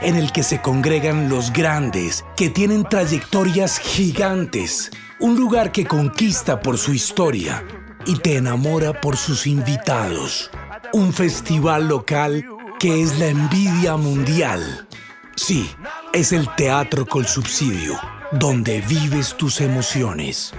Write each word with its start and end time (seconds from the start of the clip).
en 0.00 0.16
el 0.16 0.32
que 0.32 0.42
se 0.42 0.60
congregan 0.60 1.28
los 1.28 1.52
grandes, 1.52 2.24
que 2.36 2.50
tienen 2.50 2.84
trayectorias 2.84 3.78
gigantes. 3.78 4.90
Un 5.20 5.36
lugar 5.36 5.72
que 5.72 5.84
conquista 5.84 6.60
por 6.60 6.78
su 6.78 6.94
historia 6.94 7.64
y 8.06 8.16
te 8.16 8.36
enamora 8.36 9.00
por 9.00 9.16
sus 9.16 9.46
invitados. 9.46 10.50
Un 10.92 11.12
festival 11.12 11.88
local 11.88 12.44
que 12.78 13.02
es 13.02 13.18
la 13.18 13.28
envidia 13.28 13.96
mundial. 13.96 14.86
Sí, 15.34 15.68
es 16.12 16.32
el 16.32 16.48
teatro 16.56 17.06
con 17.06 17.24
subsidio, 17.24 17.98
donde 18.32 18.80
vives 18.82 19.36
tus 19.36 19.60
emociones. 19.60 20.52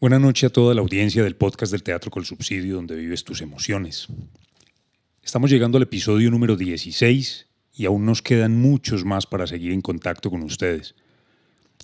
Buenas 0.00 0.20
noches 0.20 0.48
a 0.48 0.52
toda 0.52 0.74
la 0.74 0.80
audiencia 0.80 1.24
del 1.24 1.34
podcast 1.34 1.72
del 1.72 1.82
Teatro 1.82 2.10
con 2.10 2.24
Subsidio, 2.24 2.76
donde 2.76 2.94
vives 2.94 3.24
tus 3.24 3.40
emociones. 3.40 4.06
Estamos 5.24 5.50
llegando 5.50 5.76
al 5.76 5.82
episodio 5.82 6.30
número 6.30 6.56
16 6.56 7.47
y 7.78 7.86
aún 7.86 8.04
nos 8.04 8.22
quedan 8.22 8.60
muchos 8.60 9.04
más 9.04 9.24
para 9.24 9.46
seguir 9.46 9.70
en 9.70 9.82
contacto 9.82 10.30
con 10.30 10.42
ustedes. 10.42 10.96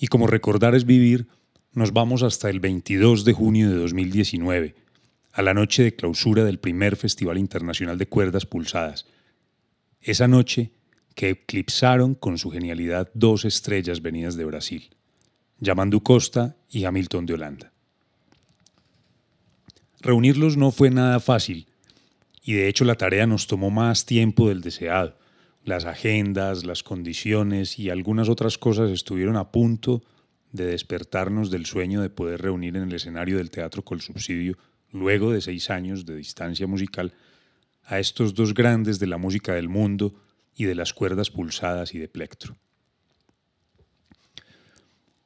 Y 0.00 0.08
como 0.08 0.26
recordar 0.26 0.74
es 0.74 0.86
vivir, 0.86 1.28
nos 1.72 1.92
vamos 1.92 2.24
hasta 2.24 2.50
el 2.50 2.58
22 2.58 3.24
de 3.24 3.32
junio 3.32 3.70
de 3.70 3.76
2019, 3.76 4.74
a 5.32 5.42
la 5.42 5.54
noche 5.54 5.84
de 5.84 5.94
clausura 5.94 6.42
del 6.42 6.58
primer 6.58 6.96
Festival 6.96 7.38
Internacional 7.38 7.96
de 7.96 8.08
Cuerdas 8.08 8.44
Pulsadas. 8.44 9.06
Esa 10.00 10.26
noche 10.26 10.72
que 11.14 11.30
eclipsaron 11.30 12.16
con 12.16 12.38
su 12.38 12.50
genialidad 12.50 13.08
dos 13.14 13.44
estrellas 13.44 14.02
venidas 14.02 14.34
de 14.34 14.46
Brasil, 14.46 14.90
Yamandu 15.60 16.02
Costa 16.02 16.56
y 16.70 16.86
Hamilton 16.86 17.26
de 17.26 17.34
Holanda. 17.34 17.72
Reunirlos 20.00 20.56
no 20.56 20.72
fue 20.72 20.90
nada 20.90 21.20
fácil, 21.20 21.68
y 22.42 22.54
de 22.54 22.66
hecho 22.66 22.84
la 22.84 22.96
tarea 22.96 23.28
nos 23.28 23.46
tomó 23.46 23.70
más 23.70 24.04
tiempo 24.06 24.48
del 24.48 24.60
deseado. 24.60 25.22
Las 25.64 25.86
agendas, 25.86 26.64
las 26.64 26.82
condiciones 26.82 27.78
y 27.78 27.88
algunas 27.88 28.28
otras 28.28 28.58
cosas 28.58 28.90
estuvieron 28.90 29.36
a 29.36 29.50
punto 29.50 30.02
de 30.52 30.66
despertarnos 30.66 31.50
del 31.50 31.64
sueño 31.64 32.02
de 32.02 32.10
poder 32.10 32.42
reunir 32.42 32.76
en 32.76 32.84
el 32.84 32.92
escenario 32.92 33.38
del 33.38 33.50
Teatro 33.50 33.82
Col 33.82 34.02
Subsidio, 34.02 34.58
luego 34.92 35.32
de 35.32 35.40
seis 35.40 35.70
años 35.70 36.04
de 36.04 36.16
distancia 36.16 36.66
musical, 36.66 37.14
a 37.82 37.98
estos 37.98 38.34
dos 38.34 38.54
grandes 38.54 38.98
de 38.98 39.06
la 39.06 39.16
música 39.16 39.54
del 39.54 39.68
mundo 39.68 40.14
y 40.54 40.64
de 40.64 40.74
las 40.74 40.92
cuerdas 40.92 41.30
pulsadas 41.30 41.94
y 41.94 41.98
de 41.98 42.08
plectro. 42.08 42.56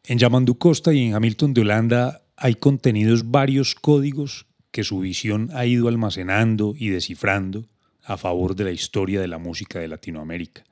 En 0.04 0.18
Yamandu 0.18 0.56
Costa 0.56 0.94
y 0.94 1.04
en 1.04 1.14
Hamilton 1.14 1.52
de 1.52 1.60
Holanda 1.60 2.22
hay 2.36 2.54
contenidos 2.54 3.30
varios 3.30 3.74
códigos 3.74 4.46
que 4.70 4.84
su 4.84 5.00
visión 5.00 5.50
ha 5.52 5.66
ido 5.66 5.88
almacenando 5.88 6.74
y 6.76 6.88
descifrando 6.88 7.66
a 8.08 8.16
favor 8.16 8.56
de 8.56 8.64
la 8.64 8.72
historia 8.72 9.20
de 9.20 9.28
la 9.28 9.36
música 9.36 9.78
de 9.78 9.86
Latinoamérica. 9.86 10.64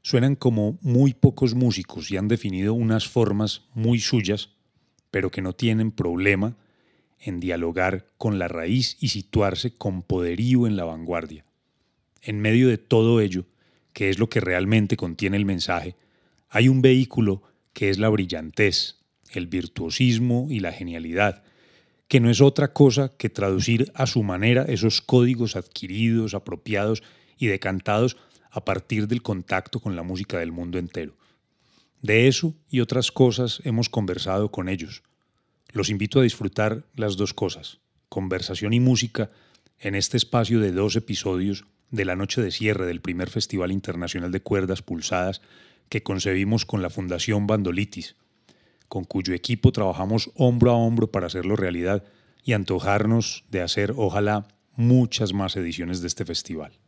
Suenan 0.00 0.36
como 0.36 0.78
muy 0.80 1.12
pocos 1.12 1.56
músicos 1.56 2.12
y 2.12 2.16
han 2.16 2.28
definido 2.28 2.72
unas 2.72 3.08
formas 3.08 3.62
muy 3.74 3.98
suyas, 3.98 4.50
pero 5.10 5.32
que 5.32 5.42
no 5.42 5.54
tienen 5.54 5.90
problema 5.90 6.56
en 7.18 7.40
dialogar 7.40 8.06
con 8.16 8.38
la 8.38 8.46
raíz 8.46 8.96
y 9.00 9.08
situarse 9.08 9.74
con 9.74 10.02
poderío 10.02 10.68
en 10.68 10.76
la 10.76 10.84
vanguardia. 10.84 11.44
En 12.22 12.40
medio 12.40 12.68
de 12.68 12.78
todo 12.78 13.20
ello, 13.20 13.44
que 13.92 14.08
es 14.08 14.20
lo 14.20 14.28
que 14.28 14.38
realmente 14.38 14.96
contiene 14.96 15.36
el 15.36 15.46
mensaje, 15.46 15.96
hay 16.48 16.68
un 16.68 16.80
vehículo 16.80 17.42
que 17.72 17.90
es 17.90 17.98
la 17.98 18.08
brillantez, 18.08 19.00
el 19.32 19.48
virtuosismo 19.48 20.46
y 20.48 20.60
la 20.60 20.70
genialidad, 20.70 21.42
que 22.08 22.20
no 22.20 22.30
es 22.30 22.40
otra 22.40 22.72
cosa 22.72 23.12
que 23.16 23.30
traducir 23.30 23.90
a 23.94 24.06
su 24.06 24.22
manera 24.22 24.62
esos 24.62 25.00
códigos 25.02 25.56
adquiridos, 25.56 26.34
apropiados 26.34 27.02
y 27.38 27.46
decantados 27.46 28.16
a 28.50 28.64
partir 28.64 29.08
del 29.08 29.22
contacto 29.22 29.80
con 29.80 29.96
la 29.96 30.02
música 30.02 30.38
del 30.38 30.52
mundo 30.52 30.78
entero. 30.78 31.16
De 32.02 32.28
eso 32.28 32.54
y 32.70 32.80
otras 32.80 33.10
cosas 33.10 33.60
hemos 33.64 33.88
conversado 33.88 34.50
con 34.50 34.68
ellos. 34.68 35.02
Los 35.72 35.90
invito 35.90 36.20
a 36.20 36.22
disfrutar 36.22 36.84
las 36.94 37.16
dos 37.16 37.34
cosas, 37.34 37.80
conversación 38.08 38.72
y 38.72 38.80
música, 38.80 39.30
en 39.78 39.94
este 39.94 40.16
espacio 40.16 40.60
de 40.60 40.72
dos 40.72 40.96
episodios 40.96 41.64
de 41.90 42.04
la 42.04 42.16
noche 42.16 42.40
de 42.40 42.50
cierre 42.50 42.86
del 42.86 43.00
primer 43.00 43.28
Festival 43.28 43.72
Internacional 43.72 44.32
de 44.32 44.40
Cuerdas 44.40 44.82
Pulsadas 44.82 45.42
que 45.88 46.02
concebimos 46.02 46.64
con 46.64 46.82
la 46.82 46.90
Fundación 46.90 47.46
Bandolitis, 47.46 48.16
con 48.88 49.04
cuyo 49.04 49.34
equipo 49.34 49.72
trabajamos 49.72 50.30
hombro 50.34 50.70
a 50.70 50.76
hombro 50.76 51.10
para 51.10 51.26
hacerlo 51.26 51.56
realidad 51.56 52.04
y 52.44 52.52
antojarnos 52.52 53.44
de 53.50 53.60
hacer, 53.62 53.92
ojalá, 53.96 54.48
muchas 54.76 55.32
más 55.32 55.56
ediciones 55.56 56.00
de 56.00 56.08
este 56.08 56.24
festival. 56.24 56.78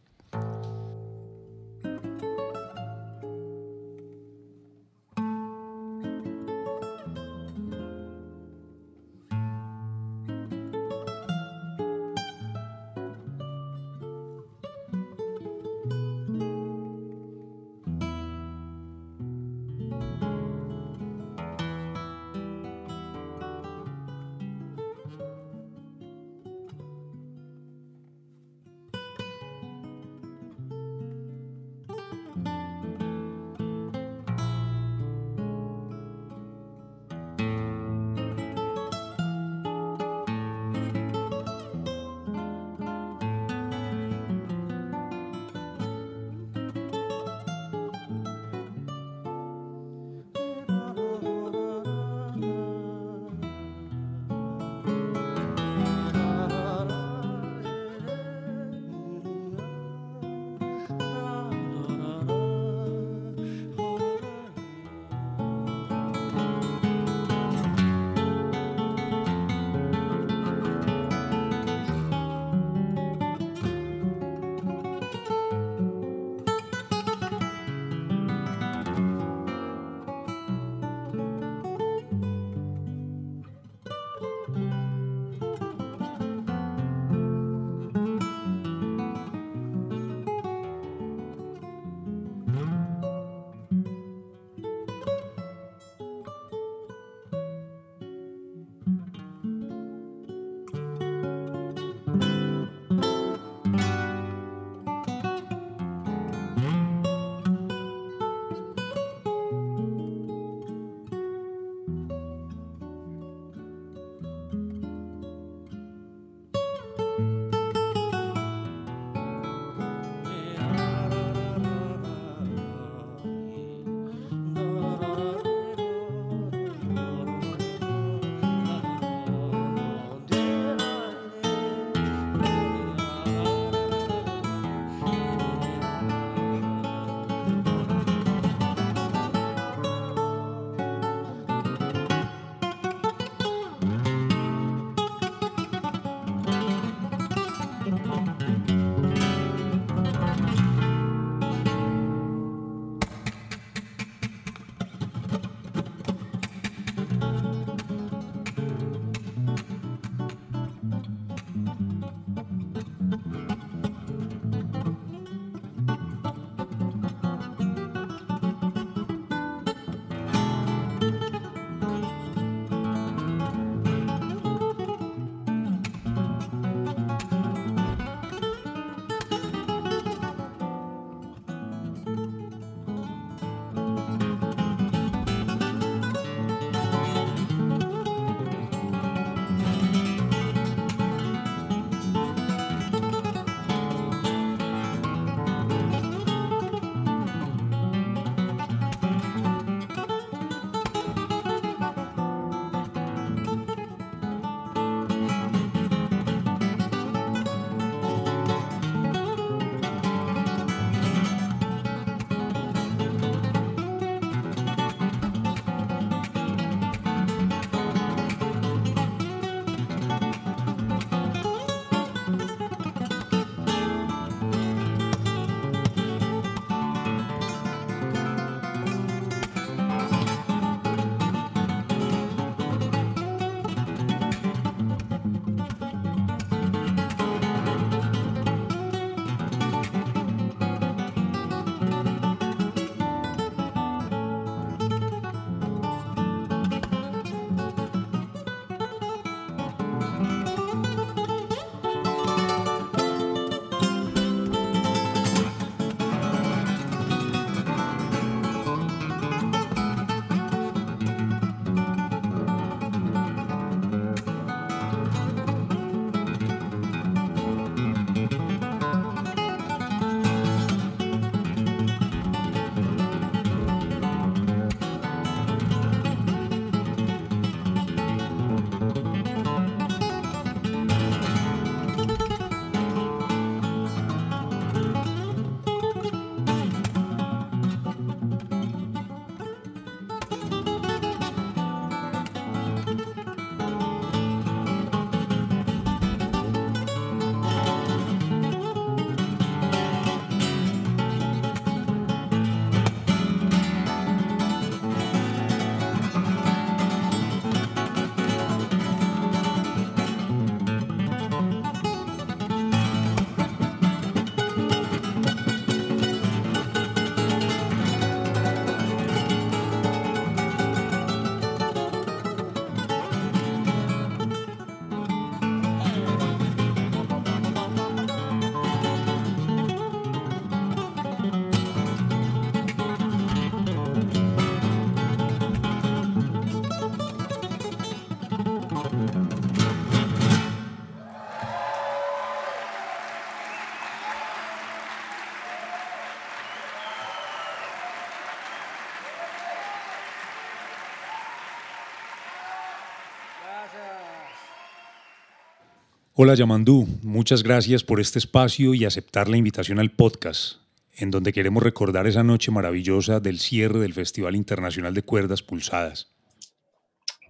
Hola 356.21 356.35
Yamandú, 356.35 356.85
muchas 357.05 357.45
gracias 357.45 357.85
por 357.85 358.01
este 358.01 358.19
espacio 358.19 358.75
y 358.75 358.85
aceptar 358.85 359.29
la 359.29 359.37
invitación 359.37 359.79
al 359.79 359.93
podcast, 359.93 360.57
en 360.97 361.13
donde 361.13 361.33
queremos 361.33 361.63
recordar 361.63 362.09
esa 362.09 362.25
noche 362.25 362.51
maravillosa 362.51 363.21
del 363.21 363.39
cierre 363.39 363.79
del 363.79 363.95
Festival 363.95 364.35
Internacional 364.35 364.95
de 364.95 365.03
Cuerdas 365.03 365.45
Pulsadas. 365.45 366.09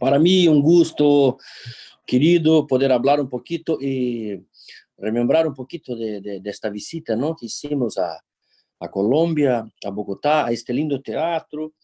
Para 0.00 0.18
mí 0.18 0.48
un 0.48 0.62
gusto, 0.62 1.36
querido, 2.06 2.66
poder 2.66 2.90
hablar 2.90 3.20
un 3.20 3.28
poquito 3.28 3.76
y 3.78 4.42
remembrar 4.96 5.46
un 5.46 5.54
poquito 5.54 5.94
de, 5.94 6.40
esta 6.46 6.70
visita 6.70 7.14
¿no? 7.14 7.36
que 7.36 7.44
hicimos 7.44 7.98
a, 7.98 8.18
a 8.80 8.90
Colombia, 8.90 9.70
a 9.84 9.90
Bogotá, 9.90 10.46
a 10.46 10.50
este 10.50 10.72
lindo 10.72 11.02
teatro. 11.02 11.74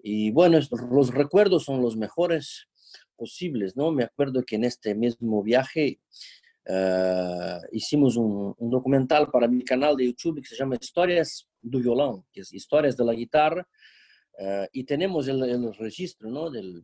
Y 0.00 0.30
bueno, 0.30 0.60
los 0.88 1.10
recuerdos 1.12 1.64
son 1.64 1.82
los 1.82 1.96
mejores 1.96 2.68
posibles, 3.16 3.76
¿no? 3.76 3.90
Me 3.90 4.04
acuerdo 4.04 4.44
que 4.44 4.56
en 4.56 4.64
este 4.64 4.94
mismo 4.94 5.42
viaje 5.42 6.00
Uh, 6.66 7.60
hicimos 7.72 8.16
um, 8.16 8.54
um, 8.58 8.70
documental 8.70 9.30
para 9.30 9.46
meu 9.46 9.62
canal 9.66 9.94
de 9.94 10.04
YouTube 10.04 10.40
que 10.40 10.48
se 10.48 10.56
chama 10.56 10.78
Histórias 10.80 11.44
do 11.62 11.78
Violão, 11.78 12.24
que 12.32 12.40
é 12.40 12.42
Histórias 12.54 12.96
da 12.96 13.14
Guitarra, 13.14 13.66
uh, 14.34 14.66
e 14.72 14.82
temos 14.82 15.28
o 15.28 15.70
registro 15.72 16.30
¿no? 16.30 16.50
del, 16.50 16.82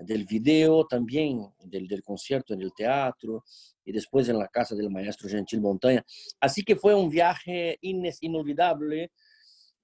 del 0.00 0.24
video 0.24 0.86
também, 0.86 1.46
del, 1.62 1.86
del 1.86 2.02
concierto 2.02 2.56
no 2.56 2.70
teatro, 2.70 3.42
e 3.84 3.92
depois 3.92 4.28
na 4.28 4.48
casa 4.48 4.74
do 4.74 4.90
maestro 4.90 5.28
Gentil 5.28 5.60
Montanha. 5.60 6.04
Assim 6.40 6.62
que 6.64 6.76
foi 6.76 6.94
um 6.94 7.10
viaje 7.10 7.78
inolvidável, 8.22 9.08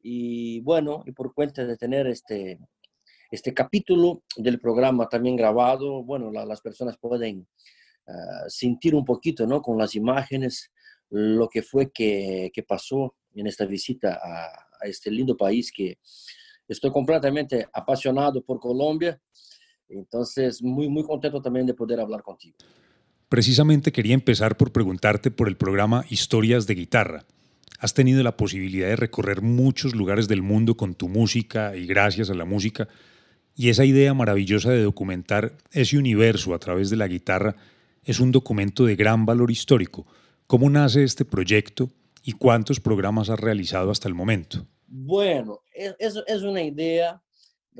e 0.02 0.62
bueno, 0.62 1.02
e 1.06 1.12
por 1.12 1.34
conta 1.34 1.66
de 1.66 1.76
ter 1.76 2.06
este, 2.06 2.58
este 3.30 3.52
capítulo 3.52 4.22
del 4.38 4.58
programa 4.58 5.06
também 5.06 5.36
gravado, 5.36 6.02
bueno, 6.02 6.30
la, 6.30 6.44
las 6.44 6.60
personas 6.62 6.96
podem 6.96 7.46
Ah, 8.08 8.44
sentir 8.48 8.94
un 8.94 9.04
poquito, 9.04 9.46
¿no? 9.46 9.60
Con 9.60 9.76
las 9.76 9.94
imágenes, 9.94 10.72
lo 11.10 11.46
que 11.46 11.62
fue 11.62 11.90
que, 11.90 12.50
que 12.54 12.62
pasó 12.62 13.14
en 13.34 13.46
esta 13.46 13.66
visita 13.66 14.18
a, 14.22 14.46
a, 14.80 14.86
este 14.88 15.10
lindo 15.10 15.36
país 15.36 15.70
que 15.70 15.98
estoy 16.66 16.90
completamente 16.90 17.66
apasionado 17.70 18.42
por 18.42 18.60
Colombia. 18.60 19.20
Entonces, 19.90 20.62
muy, 20.62 20.88
muy 20.88 21.02
contento 21.02 21.42
también 21.42 21.66
de 21.66 21.74
poder 21.74 22.00
hablar 22.00 22.22
contigo. 22.22 22.56
Precisamente 23.28 23.92
quería 23.92 24.14
empezar 24.14 24.56
por 24.56 24.72
preguntarte 24.72 25.30
por 25.30 25.46
el 25.46 25.58
programa 25.58 26.06
Historias 26.08 26.66
de 26.66 26.76
Guitarra. 26.76 27.26
Has 27.78 27.92
tenido 27.92 28.22
la 28.22 28.38
posibilidad 28.38 28.88
de 28.88 28.96
recorrer 28.96 29.42
muchos 29.42 29.94
lugares 29.94 30.28
del 30.28 30.40
mundo 30.40 30.78
con 30.78 30.94
tu 30.94 31.08
música 31.08 31.76
y 31.76 31.86
gracias 31.86 32.30
a 32.30 32.34
la 32.34 32.46
música. 32.46 32.88
Y 33.54 33.68
esa 33.68 33.84
idea 33.84 34.14
maravillosa 34.14 34.70
de 34.70 34.82
documentar 34.82 35.58
ese 35.72 35.98
universo 35.98 36.54
a 36.54 36.58
través 36.58 36.88
de 36.88 36.96
la 36.96 37.06
guitarra 37.06 37.54
es 38.04 38.20
un 38.20 38.32
documento 38.32 38.84
de 38.84 38.96
gran 38.96 39.26
valor 39.26 39.50
histórico. 39.50 40.06
¿Cómo 40.46 40.70
nace 40.70 41.04
este 41.04 41.24
proyecto 41.24 41.90
y 42.22 42.32
cuántos 42.32 42.80
programas 42.80 43.30
has 43.30 43.38
realizado 43.38 43.90
hasta 43.90 44.08
el 44.08 44.14
momento? 44.14 44.66
Bueno, 44.86 45.60
es, 45.72 46.14
es 46.26 46.42
una 46.42 46.62
idea 46.62 47.22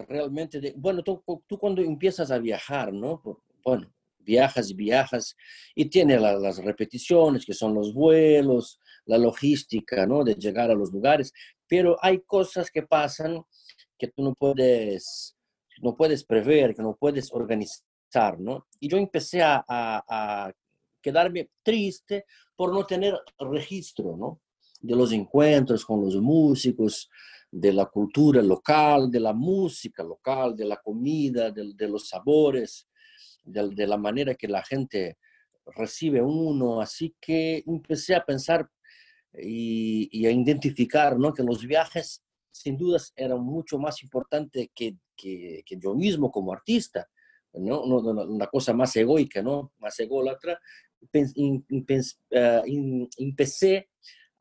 realmente 0.07 0.61
de, 0.61 0.75
bueno, 0.77 1.03
tú, 1.03 1.23
cuando 1.59 1.83
empiezas 1.83 2.31
a 2.31 2.39
viajar, 2.39 2.93
¿no? 2.93 3.23
Bueno, 3.65 3.93
viajas 4.19 4.71
y 4.71 4.75
viajas 4.75 5.37
y 5.75 5.87
tiene 5.87 6.21
las 6.21 6.59
repeticiones, 6.59 7.45
que 7.45 7.55
son 7.55 7.75
los 7.75 7.95
vuelos, 7.95 8.79
la 9.07 9.19
logística, 9.19 10.07
¿no? 10.07 10.23
De 10.25 10.35
llegar 10.35 10.71
a 10.71 10.75
los 10.75 10.93
lugares, 10.93 11.33
pero 11.67 11.97
hay 12.03 12.21
cosas 12.21 12.71
que 12.71 12.83
pasan 12.83 13.43
que 13.99 14.09
tú 14.09 14.23
no 14.23 14.35
puedes, 14.35 15.37
no 15.83 15.97
puedes 15.97 16.25
prever, 16.25 16.75
que 16.75 16.83
no 16.83 16.97
puedes 16.99 17.33
organizar 17.33 17.88
¿no? 18.39 18.67
Y 18.81 18.89
yo 18.89 18.97
empecé 18.97 19.43
a, 19.43 19.65
a, 19.69 20.53
quedarme 21.01 21.51
triste 21.63 22.27
por 22.57 22.73
no 22.73 22.85
tener 22.85 23.15
registro, 23.39 24.17
¿no? 24.17 24.41
De 24.81 24.97
los 24.97 25.13
encuentros 25.13 25.85
con 25.85 26.01
los 26.01 26.17
músicos, 26.17 27.09
de 27.51 27.73
la 27.73 27.87
cultura 27.87 28.43
local, 28.43 29.11
de 29.11 29.21
la 29.21 29.33
música 29.33 30.03
local, 30.03 30.57
de 30.57 30.65
la 30.65 30.77
comida, 30.77 31.51
de, 31.51 31.73
de 31.75 31.89
los 31.89 32.09
sabores, 32.09 32.89
de, 33.45 33.69
de, 33.71 33.87
la 33.87 33.97
manera 33.97 34.35
que 34.35 34.49
la 34.49 34.63
gente 34.63 35.19
recibe 35.67 36.21
uno. 36.21 36.81
Así 36.81 37.15
que 37.21 37.63
empecé 37.67 38.15
a 38.15 38.25
pensar 38.25 38.69
y, 39.33 40.09
y 40.13 40.27
a 40.27 40.31
identificar, 40.31 41.19
¿no? 41.19 41.33
Que 41.33 41.43
los 41.43 41.65
viajes, 41.65 42.23
sin 42.51 42.77
dudas, 42.77 43.13
eran 43.17 43.41
mucho 43.41 43.79
más 43.79 44.03
importantes 44.03 44.69
que, 44.75 44.97
que, 45.17 45.63
que 45.65 45.79
yo 45.79 45.95
mismo 45.95 46.31
como 46.31 46.53
artista 46.53 47.09
¿no? 47.59 47.83
una 47.83 48.47
cosa 48.47 48.73
más 48.73 48.97
egoica, 48.97 49.43
¿no? 49.43 49.73
más 49.79 49.99
ególatra, 50.01 50.59
uh, 51.01 53.09
empecé 53.19 53.91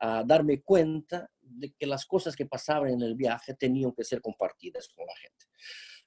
a 0.00 0.24
darme 0.24 0.62
cuenta 0.62 1.30
de 1.40 1.72
que 1.72 1.86
las 1.86 2.06
cosas 2.06 2.36
que 2.36 2.46
pasaban 2.46 2.90
en 2.90 3.02
el 3.02 3.14
viaje 3.14 3.54
tenían 3.54 3.92
que 3.92 4.04
ser 4.04 4.20
compartidas 4.20 4.88
con 4.88 5.06
la 5.06 5.16
gente. 5.16 5.46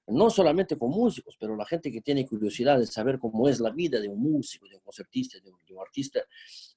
No 0.07 0.29
solamente 0.29 0.77
con 0.77 0.89
músicos, 0.89 1.37
pero 1.39 1.55
la 1.55 1.65
gente 1.65 1.91
que 1.91 2.01
tiene 2.01 2.25
curiosidad 2.25 2.79
de 2.79 2.87
saber 2.87 3.19
cómo 3.19 3.47
es 3.47 3.59
la 3.59 3.69
vida 3.69 3.99
de 3.99 4.07
un 4.07 4.19
músico, 4.19 4.67
de 4.67 4.75
un 4.75 4.81
concertista, 4.81 5.39
de 5.39 5.49
un, 5.49 5.57
de 5.65 5.73
un 5.73 5.79
artista 5.79 6.21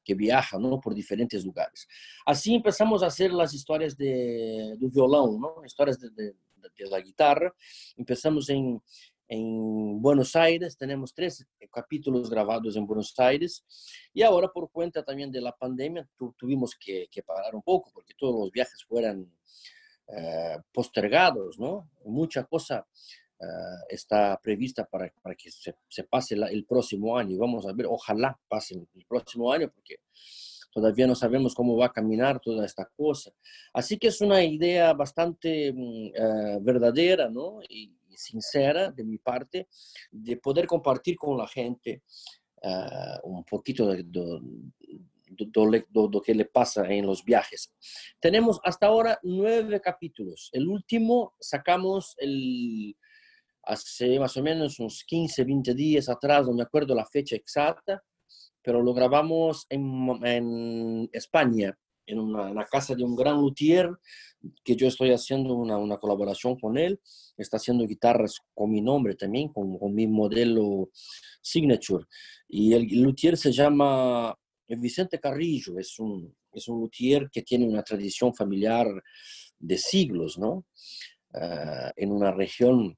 que 0.04 0.14
viaja 0.14 0.58
¿no? 0.58 0.80
por 0.80 0.94
diferentes 0.94 1.44
lugares. 1.44 1.88
Así 2.26 2.54
empezamos 2.54 3.02
a 3.02 3.06
hacer 3.06 3.32
las 3.32 3.54
historias 3.54 3.96
de, 3.96 4.76
del 4.78 4.90
violón, 4.90 5.40
¿no? 5.40 5.64
historias 5.64 5.98
de, 5.98 6.10
de, 6.10 6.34
de 6.76 6.90
la 6.90 7.00
guitarra. 7.00 7.52
Empezamos 7.96 8.48
en, 8.50 8.80
en 9.28 10.00
Buenos 10.02 10.36
Aires, 10.36 10.76
tenemos 10.76 11.14
tres 11.14 11.46
capítulos 11.72 12.28
grabados 12.28 12.76
en 12.76 12.86
Buenos 12.86 13.18
Aires 13.18 13.64
y 14.12 14.22
ahora 14.22 14.48
por 14.48 14.70
cuenta 14.70 15.02
también 15.02 15.30
de 15.30 15.40
la 15.40 15.52
pandemia 15.52 16.08
tu, 16.16 16.32
tuvimos 16.38 16.74
que, 16.74 17.08
que, 17.10 17.22
parar 17.22 17.54
un 17.54 17.62
poco 17.62 17.90
porque 17.92 18.14
todos 18.14 18.38
los 18.38 18.50
viajes 18.50 18.84
fueran 18.84 19.20
uh, 19.20 20.60
postergados, 20.72 21.58
¿no? 21.58 21.90
Mucha 22.04 22.44
cosa 22.44 22.86
uh, 23.40 23.84
está 23.88 24.38
prevista 24.42 24.84
para, 24.84 25.12
para 25.22 25.34
que 25.34 25.50
se, 25.50 25.74
se 25.88 26.04
pase 26.04 26.36
la, 26.36 26.48
el 26.48 26.66
próximo 26.66 27.16
año. 27.16 27.38
Vamos 27.38 27.66
a 27.66 27.72
ver, 27.72 27.86
ojalá 27.86 28.38
pase 28.46 28.74
el 28.74 29.06
próximo 29.06 29.50
año 29.50 29.70
porque 29.74 30.00
todavía 30.70 31.06
no 31.06 31.14
sabemos 31.14 31.54
cómo 31.54 31.76
va 31.76 31.86
a 31.86 31.92
caminar 31.92 32.40
toda 32.40 32.66
esta 32.66 32.84
cosa. 32.96 33.32
Así 33.72 33.96
que 33.96 34.08
es 34.08 34.20
una 34.20 34.44
idea 34.44 34.92
bastante 34.92 35.70
uh, 35.70 36.60
verdadera, 36.60 37.30
¿no? 37.30 37.60
Y, 37.68 37.92
sincera 38.16 38.90
de 38.90 39.04
mi 39.04 39.18
parte 39.18 39.68
de 40.10 40.36
poder 40.36 40.66
compartir 40.66 41.16
con 41.16 41.36
la 41.36 41.46
gente 41.46 42.02
uh, 42.62 43.28
un 43.28 43.44
poquito 43.44 43.88
de, 43.88 44.04
lo 45.92 46.20
que 46.22 46.34
le 46.34 46.44
pasa 46.44 46.86
en 46.88 47.06
los 47.06 47.24
viajes. 47.24 47.72
Tenemos 48.20 48.60
hasta 48.64 48.86
ahora 48.86 49.18
nueve 49.22 49.80
capítulos. 49.80 50.50
El 50.52 50.68
último 50.68 51.34
sacamos 51.40 52.14
el, 52.18 52.96
hace 53.62 54.18
más 54.18 54.36
o 54.36 54.42
menos 54.42 54.78
unos 54.78 55.04
15, 55.04 55.44
20 55.44 55.74
días 55.74 56.08
atrás, 56.08 56.46
no 56.46 56.54
me 56.54 56.62
acuerdo 56.62 56.94
la 56.94 57.06
fecha 57.06 57.36
exacta, 57.36 58.02
pero 58.62 58.82
lo 58.82 58.94
grabamos 58.94 59.66
en 59.68 61.08
España, 61.12 61.76
en 62.06 62.18
una, 62.18 62.42
una, 62.50 62.64
casa 62.64 62.94
de 62.94 63.04
un 63.04 63.16
gran 63.16 63.36
luthier 63.36 63.90
que 64.62 64.76
yo 64.76 64.86
estoy 64.86 65.10
haciendo 65.10 65.54
una, 65.54 65.76
una, 65.78 65.98
colaboración 65.98 66.58
con 66.58 66.76
él. 66.76 67.00
Está 67.36 67.56
haciendo 67.56 67.86
guitarras 67.86 68.40
con 68.54 68.70
mi 68.70 68.80
nombre 68.80 69.14
también, 69.14 69.48
con, 69.48 69.78
con 69.78 69.94
mi 69.94 70.06
modelo 70.06 70.90
Signature. 71.40 72.06
Y 72.48 72.74
el 72.74 72.86
luthier 73.00 73.36
se 73.36 73.52
llama 73.52 74.36
Vicente 74.68 75.18
Carrillo, 75.18 75.78
es 75.78 75.98
un, 75.98 76.34
es 76.52 76.68
un 76.68 76.80
luthier 76.80 77.28
que 77.30 77.42
tiene 77.42 77.66
una 77.66 77.82
tradición 77.82 78.34
familiar 78.34 78.86
de 79.58 79.78
siglos, 79.78 80.38
¿no? 80.38 80.64
Uh, 81.32 81.90
en 81.96 82.12
una 82.12 82.30
región 82.30 82.96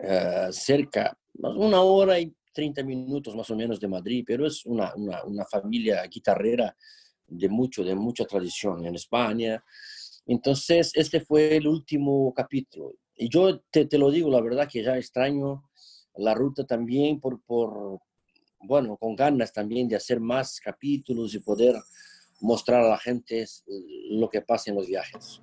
uh, 0.00 0.50
cerca, 0.52 1.16
una 1.34 1.80
hora 1.82 2.18
y 2.18 2.34
30 2.52 2.82
minutos 2.82 3.36
más 3.36 3.48
o 3.50 3.56
menos 3.56 3.78
de 3.78 3.86
Madrid, 3.86 4.24
pero 4.26 4.46
es 4.46 4.64
una, 4.66 4.92
una, 4.96 5.22
una 5.24 5.44
familia 5.44 6.04
guitarrera 6.06 6.74
de 7.28 7.48
mucho, 7.48 7.84
de 7.84 7.94
mucha 7.94 8.24
tradición 8.24 8.84
en 8.86 8.94
España. 8.94 9.62
Entonces, 10.26 10.92
este 10.94 11.20
fue 11.20 11.56
el 11.56 11.66
último 11.66 12.32
capítulo. 12.34 12.94
Y 13.14 13.28
yo 13.28 13.60
te, 13.70 13.86
te 13.86 13.98
lo 13.98 14.10
digo, 14.10 14.30
la 14.30 14.40
verdad 14.40 14.68
que 14.70 14.82
ya 14.82 14.96
extraño 14.96 15.64
la 16.16 16.34
ruta 16.34 16.64
también 16.64 17.20
por, 17.20 17.40
por, 17.42 18.00
bueno, 18.60 18.96
con 18.96 19.14
ganas 19.14 19.52
también 19.52 19.88
de 19.88 19.96
hacer 19.96 20.20
más 20.20 20.60
capítulos 20.60 21.34
y 21.34 21.40
poder 21.40 21.76
mostrar 22.40 22.84
a 22.84 22.88
la 22.88 22.98
gente 22.98 23.46
lo 24.10 24.28
que 24.28 24.42
pasa 24.42 24.70
en 24.70 24.76
los 24.76 24.86
viajes. 24.86 25.40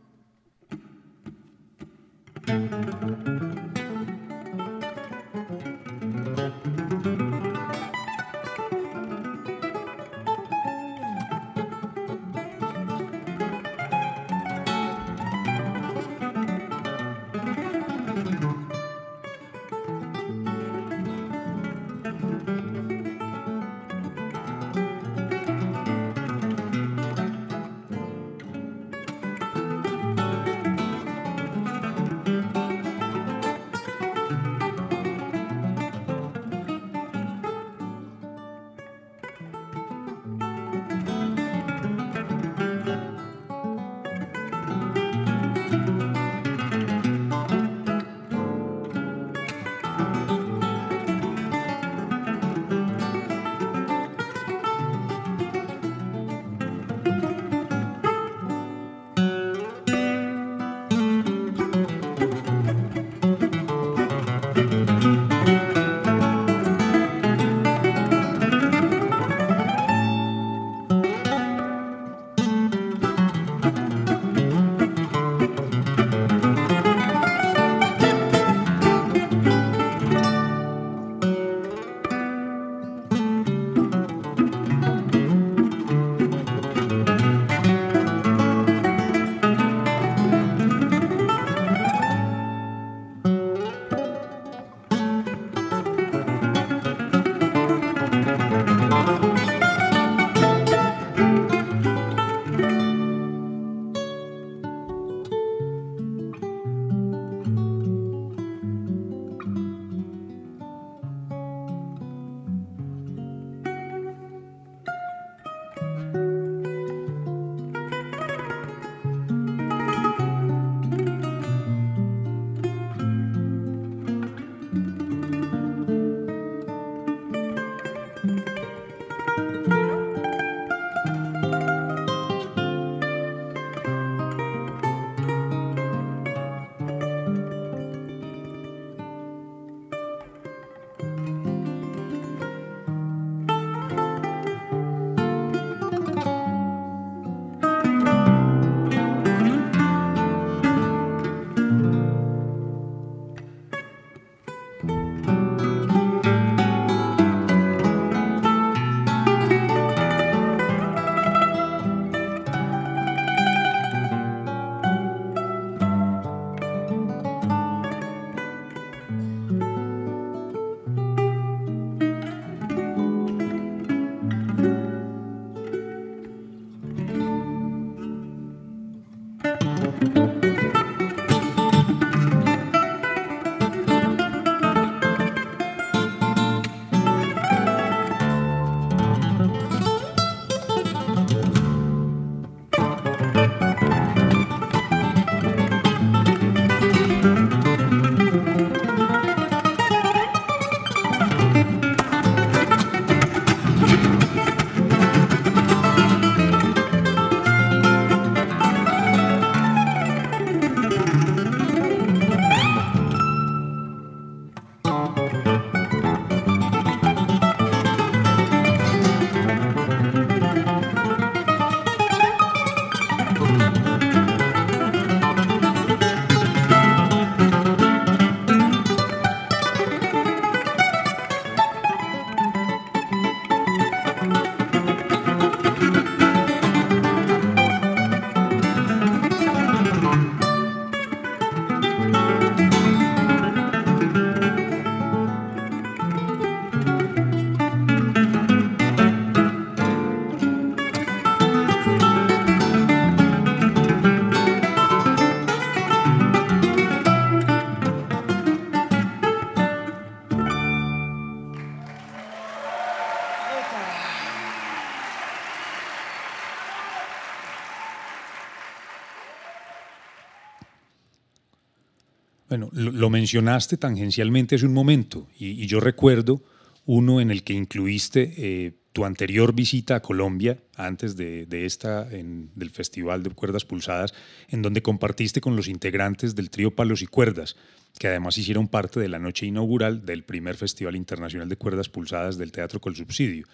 Bueno, 272.53 272.70
lo, 272.72 273.09
mencionaste 273.09 273.77
tangencialmente 273.77 274.53
hace 274.53 274.68
un 274.68 274.75
momento 274.75 275.27
y, 275.39 275.66
yo 275.66 275.79
recuerdo 275.79 276.44
uno 276.85 277.20
en 277.20 277.31
el 277.31 277.42
que 277.44 277.53
incluiste 277.53 278.31
eh, 278.37 278.74
tu 278.92 279.05
anterior 279.05 279.55
visita 279.55 279.96
a 279.96 280.01
Colombia, 280.03 280.59
antes 280.75 281.18
de, 281.18 281.48
esta, 281.50 282.03
del 282.03 282.70
Festival 282.70 283.24
de 283.24 283.31
Cuerdas 283.31 283.66
Pulsadas, 283.66 284.13
en 284.50 284.61
donde 284.61 284.83
compartiste 284.83 285.42
con 285.42 285.55
los 285.55 285.68
integrantes 285.68 286.35
del 286.35 286.51
trío 286.51 286.75
Palos 286.75 287.01
y 287.01 287.07
Cuerdas, 287.07 287.55
que 287.98 288.07
además 288.07 288.37
hicieron 288.37 288.68
parte 288.68 289.00
de 289.00 289.09
la 289.09 289.18
noche 289.18 289.48
inaugural 289.48 290.05
del 290.05 290.24
primer 290.24 290.55
Festival 290.55 290.96
Internacional 290.96 291.50
de 291.50 291.55
Cuerdas 291.55 291.89
Pulsadas 291.89 292.37
del 292.37 292.51
Teatro 292.51 292.79
Col 292.79 292.96
Subsidio. 292.96 293.48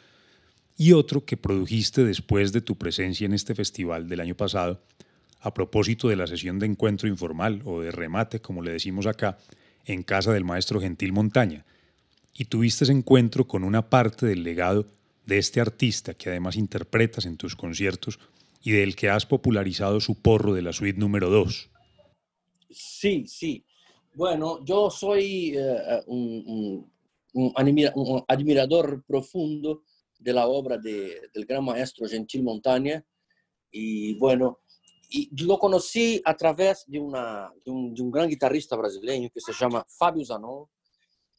Y 0.75 0.91
otro 0.91 1.23
que 1.23 1.37
produjiste 1.37 2.03
después 2.03 2.51
de 2.51 2.59
tu 2.59 2.77
presencia 2.77 3.25
en 3.25 3.33
este 3.33 3.55
festival 3.55 4.09
del 4.09 4.19
año 4.19 4.35
pasado, 4.35 4.81
a 5.41 5.53
propósito 5.53 6.07
de 6.07 6.15
la 6.15 6.27
sesión 6.27 6.59
de 6.59 6.65
encuentro 6.65 7.07
informal 7.07 7.61
o 7.65 7.81
de 7.81 7.91
remate, 7.91 8.41
como 8.41 8.61
le 8.61 8.71
decimos 8.71 9.07
acá, 9.07 9.37
en 9.85 10.03
casa 10.03 10.33
del 10.33 10.45
maestro 10.45 10.79
Gentil 10.79 11.13
Montaña. 11.13 11.65
Y 12.33 12.45
tuviste 12.45 12.83
ese 12.83 12.93
encuentro 12.93 13.47
con 13.47 13.63
una 13.63 13.89
parte 13.89 14.25
del 14.25 14.43
legado 14.43 14.85
de 15.25 15.37
este 15.37 15.61
artista 15.61 16.13
que 16.13 16.29
además 16.29 16.55
interpretas 16.57 17.25
en 17.25 17.37
tus 17.37 17.55
conciertos 17.55 18.19
y 18.63 18.71
del 18.71 18.95
que 18.95 19.09
has 19.09 19.25
popularizado 19.25 19.99
su 19.99 20.21
porro 20.21 20.53
de 20.53 20.61
la 20.61 20.73
suite 20.73 20.99
número 20.99 21.29
2. 21.29 21.69
Sí, 22.69 23.25
sí. 23.27 23.65
Bueno, 24.13 24.63
yo 24.65 24.89
soy 24.89 25.53
eh, 25.55 26.03
un, 26.07 26.91
admirador 28.27 29.03
profundo 29.07 29.83
de 30.17 30.33
la 30.33 30.47
obra 30.47 30.77
del 30.77 31.45
gran 31.47 31.63
maestro 31.63 32.07
Gentil 32.07 32.43
Montaña 32.43 33.03
y 33.71 34.15
bueno, 34.15 34.59
y 35.09 35.43
lo 35.43 35.57
conocí 35.57 36.21
a 36.23 36.35
través 36.35 36.85
de, 36.85 36.99
una, 36.99 37.51
de, 37.65 37.71
un, 37.71 38.11
gran 38.11 38.29
guitarrista 38.29 38.75
brasileño 38.75 39.29
que 39.33 39.41
se 39.41 39.53
llama 39.53 39.83
Fabio 39.87 40.23
Zanon 40.23 40.67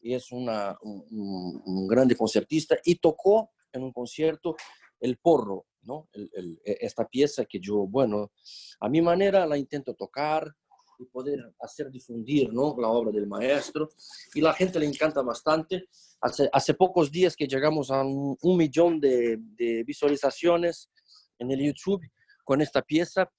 y 0.00 0.14
es 0.14 0.32
una, 0.32 0.76
un, 0.82 1.62
un, 1.64 1.86
grande 1.86 2.16
concertista 2.16 2.76
y 2.84 2.96
tocó 2.96 3.50
en 3.72 3.84
un 3.84 3.92
concierto 3.92 4.56
el 4.98 5.18
porro, 5.18 5.66
¿no? 5.82 6.08
E, 6.12 6.78
esta 6.80 7.06
pieza 7.06 7.44
que 7.44 7.60
yo, 7.60 7.86
bueno, 7.86 8.32
a 8.80 8.88
mi 8.88 9.00
manera 9.00 9.46
la 9.46 9.56
intento 9.56 9.94
tocar 9.94 10.52
y 10.98 11.04
poder 11.06 11.54
hacer 11.60 11.90
difundir, 11.90 12.52
¿no? 12.52 12.74
La 12.78 12.88
obra 12.88 13.12
del 13.12 13.26
maestro 13.26 13.88
y 14.34 14.40
la 14.40 14.52
gente 14.52 14.80
le 14.80 14.86
encanta 14.86 15.22
bastante. 15.22 15.88
Hace, 16.20 16.50
hace 16.52 16.74
pocos 16.74 17.10
días 17.10 17.36
que 17.36 17.46
llegamos 17.46 17.90
a 17.90 18.02
un, 18.02 18.36
millón 18.56 19.00
de, 19.00 19.38
de, 19.38 19.84
visualizaciones 19.84 20.90
en 21.38 21.50
el 21.52 21.60
YouTube 21.60 22.02
con 22.50 22.60
esta 22.60 22.82
pieza. 22.82 23.30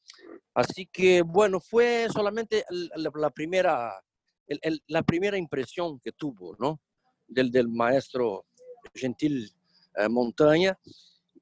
Así 0.54 0.88
que, 0.88 1.22
bueno, 1.22 1.60
fue 1.60 2.08
solamente 2.14 2.64
la, 2.70 3.30
primera, 3.30 4.02
la 4.88 5.04
primera 5.04 5.38
impresión 5.38 6.00
que 6.00 6.14
tuvo, 6.14 6.56
¿no? 6.58 6.80
Del, 7.28 7.52
del 7.52 7.68
maestro 7.68 8.46
Gentil 8.96 9.54
eh, 9.98 10.08
montaña. 10.08 10.80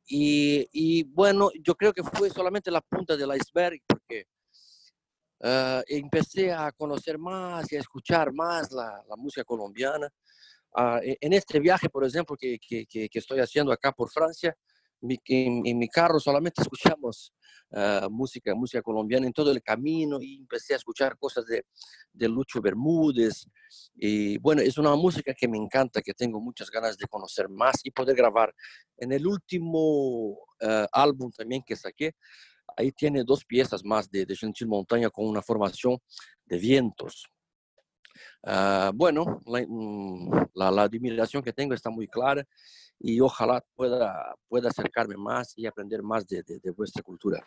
Y, 0.07 1.03
bueno, 1.13 1.51
yo 1.63 1.75
creo 1.75 1.93
que 1.93 2.01
fue 2.01 2.31
solamente 2.31 2.71
la 2.71 2.81
punta 2.81 3.15
del 3.15 3.35
iceberg 3.35 3.79
porque 3.85 4.25
eh, 5.41 5.83
empecé 5.89 6.51
a 6.51 6.71
conocer 6.71 7.19
más 7.19 7.71
y 7.71 7.75
a 7.75 7.81
escuchar 7.81 8.33
más 8.33 8.71
la, 8.71 9.03
música 9.15 9.43
colombiana. 9.43 10.09
E, 11.03 11.17
en 11.21 11.33
este 11.33 11.59
viaje, 11.59 11.87
por 11.87 12.03
ejemplo, 12.03 12.35
que, 12.35 12.57
que, 12.57 12.87
que, 12.87 13.19
estoy 13.19 13.41
haciendo 13.41 13.71
acá 13.71 13.91
por 13.91 14.09
Francia, 14.09 14.57
en, 15.01 15.65
en 15.65 15.77
mi 15.77 15.87
carro 15.87 16.19
solamente 16.19 16.61
escuchamos 16.61 17.33
Ah, 17.71 18.07
música, 18.09 18.55
música 18.55 18.81
colombiana 18.81 19.27
en 19.27 19.33
todo 19.33 19.51
el 19.51 19.61
camino 19.61 20.17
y 20.19 20.37
empecé 20.37 20.73
a 20.73 20.77
escuchar 20.77 21.15
cosas 21.19 21.45
de, 21.45 21.65
de, 22.11 22.27
Lucho 22.27 22.61
Bermúdez. 22.61 23.45
Y 23.95 24.39
bueno, 24.39 24.61
es 24.63 24.79
una 24.79 24.95
música 24.95 25.35
que 25.35 25.47
me 25.47 25.57
encanta, 25.57 26.01
que 26.01 26.15
tengo 26.15 26.41
muchas 26.41 26.71
ganas 26.71 26.97
de 26.97 27.05
conocer 27.05 27.47
más 27.47 27.75
y 27.83 27.91
poder 27.91 28.15
grabar. 28.15 28.55
En 28.97 29.11
el 29.11 29.27
último 29.27 30.39
ah, 30.61 30.87
álbum 30.91 31.31
también 31.31 31.61
que 31.63 31.75
saqué, 31.75 32.15
ahí 32.75 32.91
tiene 32.91 33.23
dos 33.23 33.45
piezas 33.45 33.83
más 33.85 34.09
de, 34.09 34.25
de 34.25 34.35
Gentil 34.35 34.67
Montaña 34.67 35.11
con 35.11 35.27
una 35.27 35.43
formación 35.43 35.99
de 36.45 36.57
vientos. 36.57 37.27
Ah, 38.43 38.91
bueno, 38.95 39.41
mm, 39.45 40.31
la, 40.55 40.71
la, 40.71 40.83
admiración 40.83 41.43
que 41.43 41.53
tengo 41.53 41.75
está 41.75 41.91
muy 41.91 42.07
clara 42.07 42.43
y 42.99 43.19
ojalá 43.21 43.63
pueda, 43.75 44.35
pueda 44.47 44.69
acercarme 44.69 45.15
más 45.17 45.53
y 45.55 45.65
aprender 45.65 46.03
más 46.03 46.27
de, 46.27 46.43
de, 46.43 46.59
de 46.59 46.71
vuestra 46.71 47.01
cultura. 47.01 47.41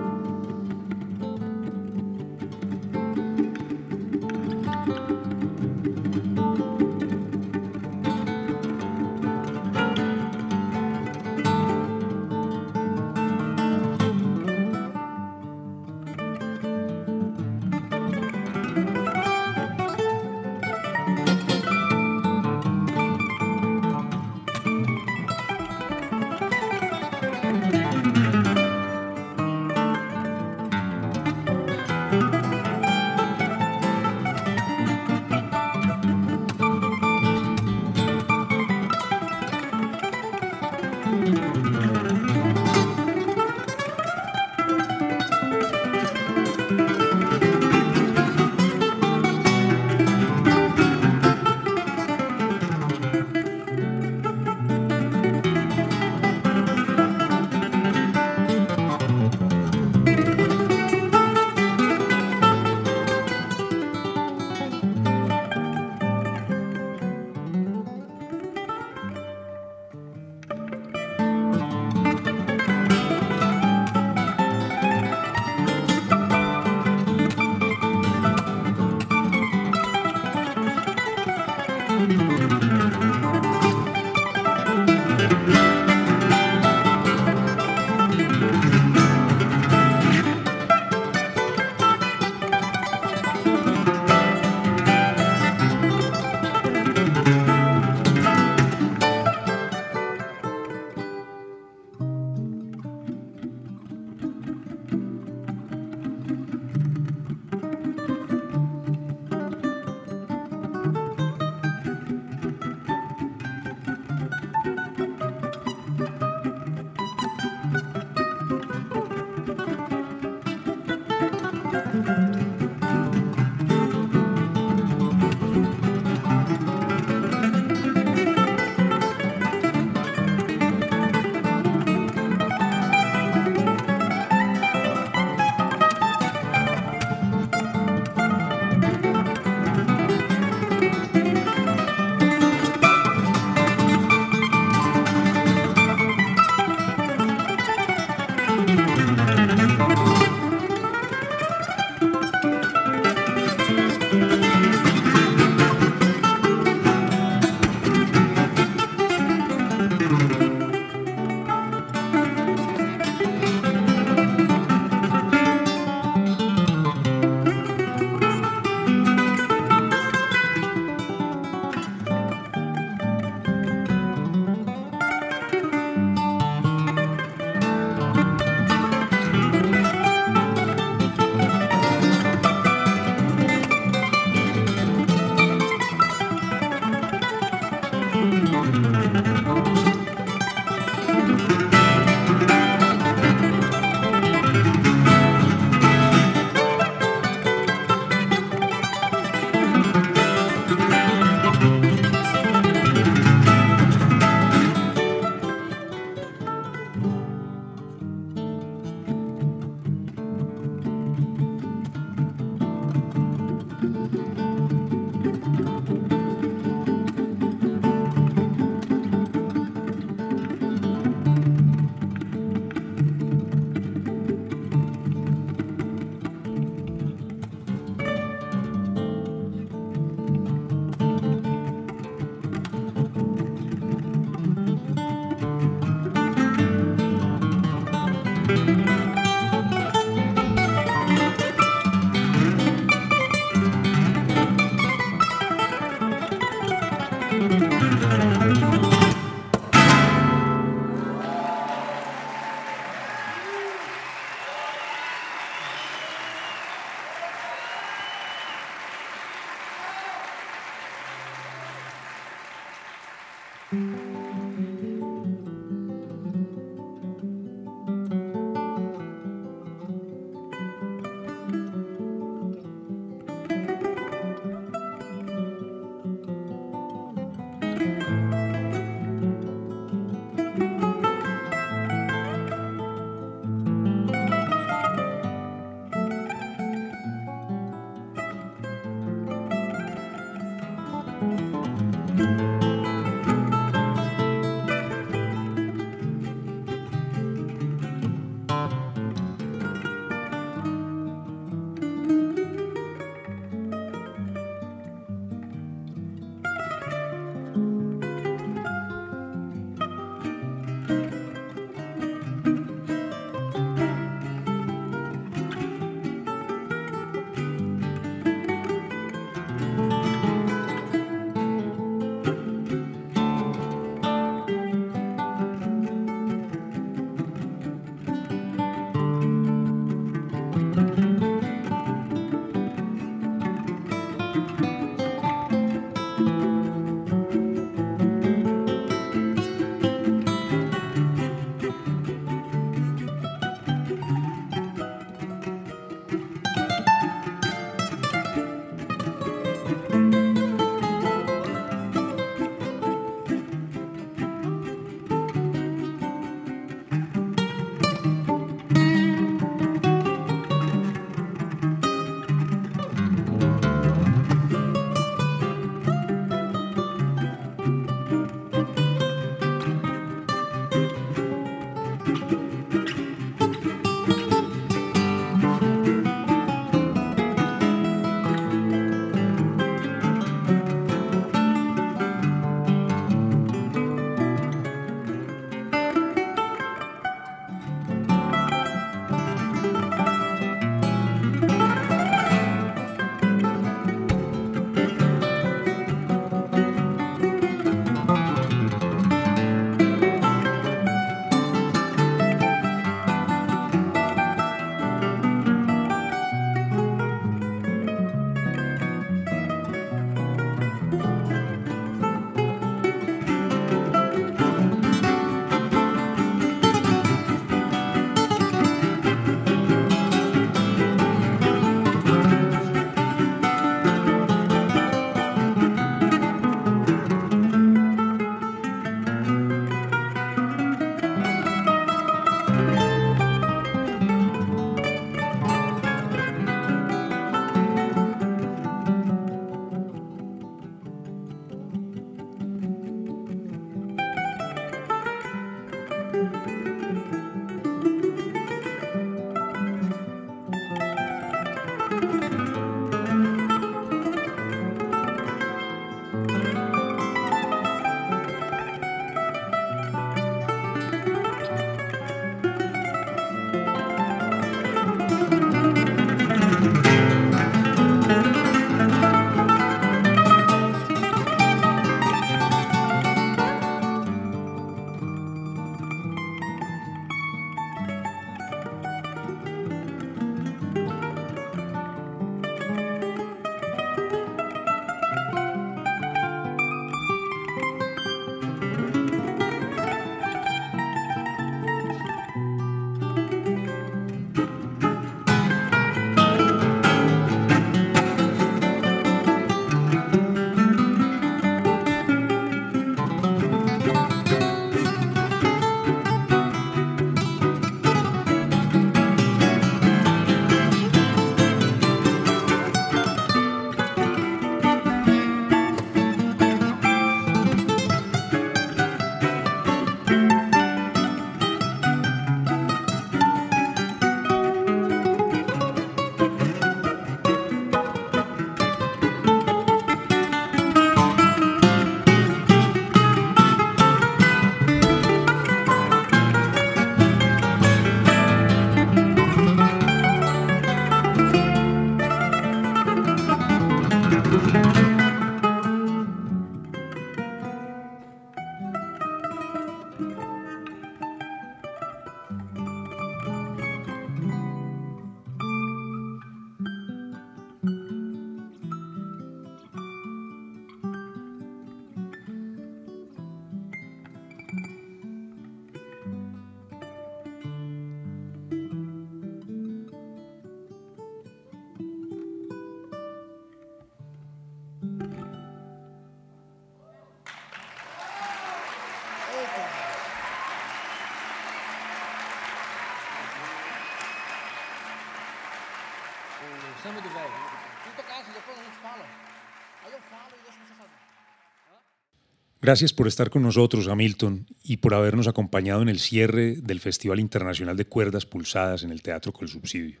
Gracias 592.64 592.94
por 592.94 593.06
estar 593.06 593.28
con 593.28 593.42
nosotros, 593.42 593.88
Hamilton, 593.88 594.46
y 594.62 594.78
por 594.78 594.94
habernos 594.94 595.28
acompañado 595.28 595.82
en 595.82 595.90
el 595.90 595.98
cierre 595.98 596.56
del 596.56 596.80
Festival 596.80 597.20
Internacional 597.20 597.76
de 597.76 597.84
Cuerdas 597.84 598.24
Pulsadas 598.24 598.84
en 598.84 598.90
el 598.90 599.02
Teatro 599.02 599.34
Col 599.34 599.48
Subsidio. 599.48 600.00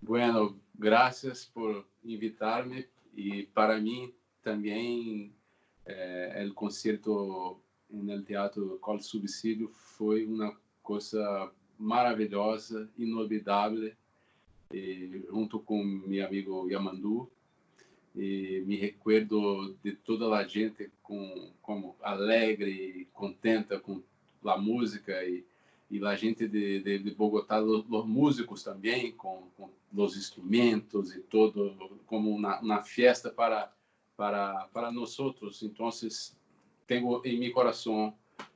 Bueno, 0.00 0.56
gracias 0.74 1.50
por 1.52 1.88
invitarme 2.04 2.86
y 3.16 3.42
para 3.46 3.80
mí 3.80 4.14
también 4.44 5.32
eh, 5.86 6.34
el 6.36 6.54
concierto 6.54 7.60
en 7.92 8.08
el 8.10 8.24
Teatro 8.24 8.78
Col 8.78 9.02
Subsidio 9.02 9.68
fue 9.68 10.24
una 10.24 10.52
cosa 10.80 11.50
maravillosa, 11.78 12.86
inolvidable, 12.96 13.96
eh, 14.70 15.26
junto 15.32 15.64
con 15.64 16.08
mi 16.08 16.20
amigo 16.20 16.70
Yamandu. 16.70 17.28
e 18.14 18.62
me 18.66 18.76
recuerdo 18.76 19.74
de 19.82 19.92
toda 20.04 20.38
a 20.38 20.48
gente 20.48 20.87
alegre, 22.18 23.08
contenta 23.12 23.78
com 23.78 24.02
a 24.44 24.56
música 24.56 25.24
e 25.24 25.44
e 25.90 26.04
a 26.04 26.14
gente 26.14 26.46
de, 26.46 26.80
de, 26.80 26.98
de 26.98 27.10
Bogotá, 27.12 27.60
os, 27.62 27.84
os, 27.88 28.06
músicos 28.06 28.62
também 28.62 29.12
com, 29.12 29.48
com 29.56 29.70
os 29.94 30.16
instrumentos 30.16 31.14
e 31.14 31.20
todo 31.20 31.98
como 32.06 32.30
uma, 32.30 32.60
uma 32.60 32.82
festa 32.82 33.30
para 33.30 33.72
para 34.16 34.68
para 34.72 34.92
nós 34.92 35.18
outros. 35.18 35.62
Então, 35.62 35.88
tenho 36.86 37.22
em 37.24 37.38
meu 37.38 37.52
coração 37.52 38.14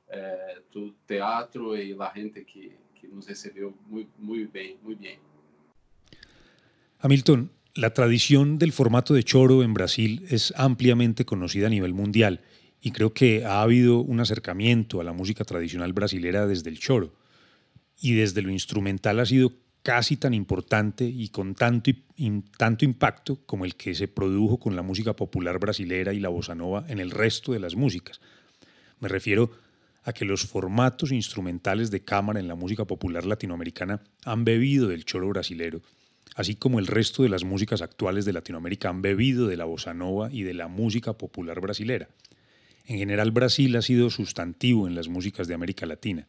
é, 0.09 0.61
o 0.75 0.91
teatro 1.07 1.75
e 1.75 1.95
a 1.99 2.11
gente 2.15 2.43
que 2.43 2.73
que 2.95 3.07
nos 3.07 3.25
recebeu 3.25 3.73
muito 3.87 4.11
muito 4.19 4.51
bem, 4.51 4.77
muito 4.83 4.99
bem. 5.01 5.17
Hamilton, 6.99 7.49
La 7.75 7.89
tradición 7.89 8.59
del 8.59 8.71
formato 8.71 9.15
de 9.15 9.23
choro 9.23 9.63
en 9.63 9.73
Brasil 9.73 10.23
es 10.29 10.53
ampliamente 10.55 11.25
conocida 11.25 11.65
a 11.65 11.69
nivel 11.71 11.95
mundial 11.95 12.39
y 12.85 12.91
creo 12.91 13.13
que 13.13 13.45
ha 13.45 13.61
habido 13.61 14.01
un 14.01 14.19
acercamiento 14.19 14.99
a 14.99 15.05
la 15.05 15.13
música 15.13 15.45
tradicional 15.45 15.93
brasilera 15.93 16.45
desde 16.45 16.69
el 16.69 16.79
choro. 16.79 17.13
Y 18.01 18.13
desde 18.13 18.41
lo 18.41 18.51
instrumental 18.51 19.21
ha 19.21 19.25
sido 19.25 19.53
casi 19.83 20.17
tan 20.17 20.33
importante 20.33 21.05
y 21.05 21.29
con 21.29 21.55
tanto, 21.55 21.91
tanto 22.57 22.83
impacto 22.83 23.39
como 23.45 23.63
el 23.63 23.75
que 23.75 23.95
se 23.95 24.09
produjo 24.09 24.59
con 24.59 24.75
la 24.75 24.81
música 24.81 25.15
popular 25.15 25.59
brasilera 25.59 26.11
y 26.11 26.19
la 26.19 26.27
bossa 26.27 26.55
nova 26.55 26.83
en 26.89 26.99
el 26.99 27.11
resto 27.11 27.53
de 27.53 27.59
las 27.59 27.75
músicas. 27.75 28.19
Me 28.99 29.07
refiero 29.07 29.51
a 30.03 30.11
que 30.11 30.25
los 30.25 30.45
formatos 30.45 31.13
instrumentales 31.13 31.89
de 31.89 32.03
cámara 32.03 32.41
en 32.41 32.49
la 32.49 32.55
música 32.55 32.83
popular 32.83 33.25
latinoamericana 33.25 34.01
han 34.25 34.43
bebido 34.43 34.89
del 34.89 35.05
choro 35.05 35.29
brasilero 35.29 35.81
así 36.35 36.55
como 36.55 36.79
el 36.79 36.87
resto 36.87 37.23
de 37.23 37.29
las 37.29 37.43
músicas 37.43 37.81
actuales 37.81 38.25
de 38.25 38.33
Latinoamérica 38.33 38.89
han 38.89 39.03
bebido 39.03 39.47
de 39.47 39.55
la 39.55 39.65
bossa 39.65 39.93
nova 39.93 40.29
y 40.31 40.41
de 40.41 40.55
la 40.55 40.67
música 40.67 41.13
popular 41.13 41.61
brasilera. 41.61 42.09
En 42.85 42.97
general, 42.97 43.31
Brasil 43.31 43.75
ha 43.75 43.81
sido 43.81 44.09
sustantivo 44.09 44.87
en 44.87 44.95
las 44.95 45.07
músicas 45.07 45.47
de 45.47 45.53
América 45.53 45.85
Latina. 45.85 46.27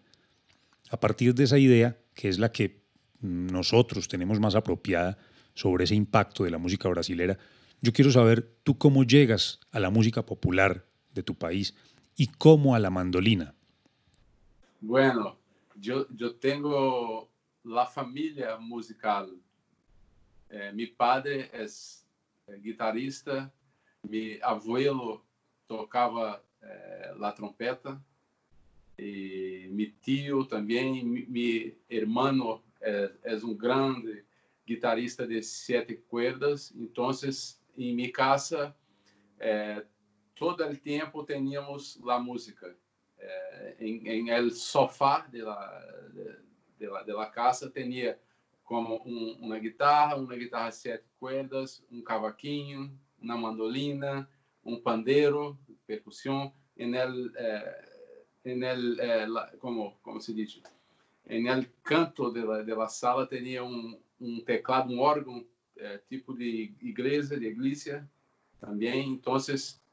A 0.90 1.00
partir 1.00 1.34
de 1.34 1.44
esa 1.44 1.58
idea, 1.58 1.98
que 2.14 2.28
es 2.28 2.38
la 2.38 2.52
que 2.52 2.84
nosotros 3.20 4.08
tenemos 4.08 4.38
más 4.38 4.54
apropiada 4.54 5.18
sobre 5.54 5.84
ese 5.84 5.94
impacto 5.94 6.44
de 6.44 6.50
la 6.50 6.58
música 6.58 6.88
brasilera, 6.88 7.38
yo 7.80 7.92
quiero 7.92 8.10
saber 8.10 8.56
tú 8.62 8.78
cómo 8.78 9.04
llegas 9.04 9.60
a 9.72 9.80
la 9.80 9.90
música 9.90 10.24
popular 10.24 10.86
de 11.12 11.22
tu 11.22 11.34
país 11.34 11.74
y 12.16 12.28
cómo 12.28 12.74
a 12.74 12.78
la 12.78 12.90
mandolina. 12.90 13.54
Bueno, 14.80 15.38
yo, 15.76 16.06
yo 16.14 16.36
tengo 16.36 17.30
la 17.64 17.86
familia 17.86 18.56
musical 18.58 19.30
É, 20.54 20.70
meu 20.70 20.88
padre 20.96 21.50
é 21.52 21.66
guitarrista, 22.58 23.52
meu 24.08 24.38
abuelo 24.40 25.26
tocava 25.66 26.42
é, 26.62 27.14
la 27.16 27.32
trompeta 27.32 28.00
e 28.98 29.68
meu 29.72 29.90
tio 30.00 30.44
também, 30.44 31.04
meu 31.04 31.76
irmão 31.88 32.62
é, 32.80 33.12
é 33.22 33.36
um 33.36 33.54
grande 33.54 34.24
guitarrista 34.66 35.26
de 35.26 35.42
sete 35.42 35.96
cuerdas, 35.96 36.72
então 36.76 37.10
em 37.76 37.94
minha 37.94 38.12
casa 38.12 38.74
é, 39.38 39.84
todo 40.34 40.64
o 40.64 40.76
tempo 40.76 41.24
tínhamos 41.24 42.00
a 42.08 42.18
música. 42.18 42.76
É, 43.18 43.76
em, 43.80 44.06
em 44.06 44.28
el 44.30 44.50
sofá 44.50 45.26
de 45.30 45.42
la, 45.42 45.80
de, 46.12 46.36
de, 46.78 46.86
la, 46.86 47.02
de 47.02 47.12
la 47.12 47.26
casa 47.26 47.70
tinha 47.70 48.18
como 48.64 49.02
um, 49.06 49.38
uma 49.40 49.58
guitarra, 49.58 50.16
uma 50.16 50.36
guitarra 50.36 50.70
sete 50.70 51.04
cordas, 51.18 51.82
um 51.90 52.02
cavaquinho, 52.02 52.98
uma 53.20 53.36
mandolina, 53.36 54.28
um 54.64 54.80
pandeiro, 54.80 55.58
percussão, 55.86 56.52
en 56.76 56.94
el, 56.94 57.30
eh, 57.36 57.84
en 58.44 58.62
el 58.62 59.00
eh, 59.00 59.26
la, 59.26 59.50
como 59.58 59.96
como 60.02 60.20
se 60.20 60.32
diz, 60.32 60.60
en 61.26 61.46
el 61.46 61.70
canto 61.82 62.30
de 62.30 62.42
la, 62.42 62.62
de 62.62 62.74
la 62.74 62.88
sala 62.88 63.26
tinha 63.26 63.62
um, 63.62 63.98
um 64.20 64.40
teclado, 64.40 64.92
um 64.92 65.00
órgão 65.00 65.44
eh, 65.76 66.00
tipo 66.08 66.34
de 66.34 66.72
igreja, 66.80 67.38
de 67.38 67.46
igreja 67.46 68.08
também. 68.60 69.10
Então 69.10 69.36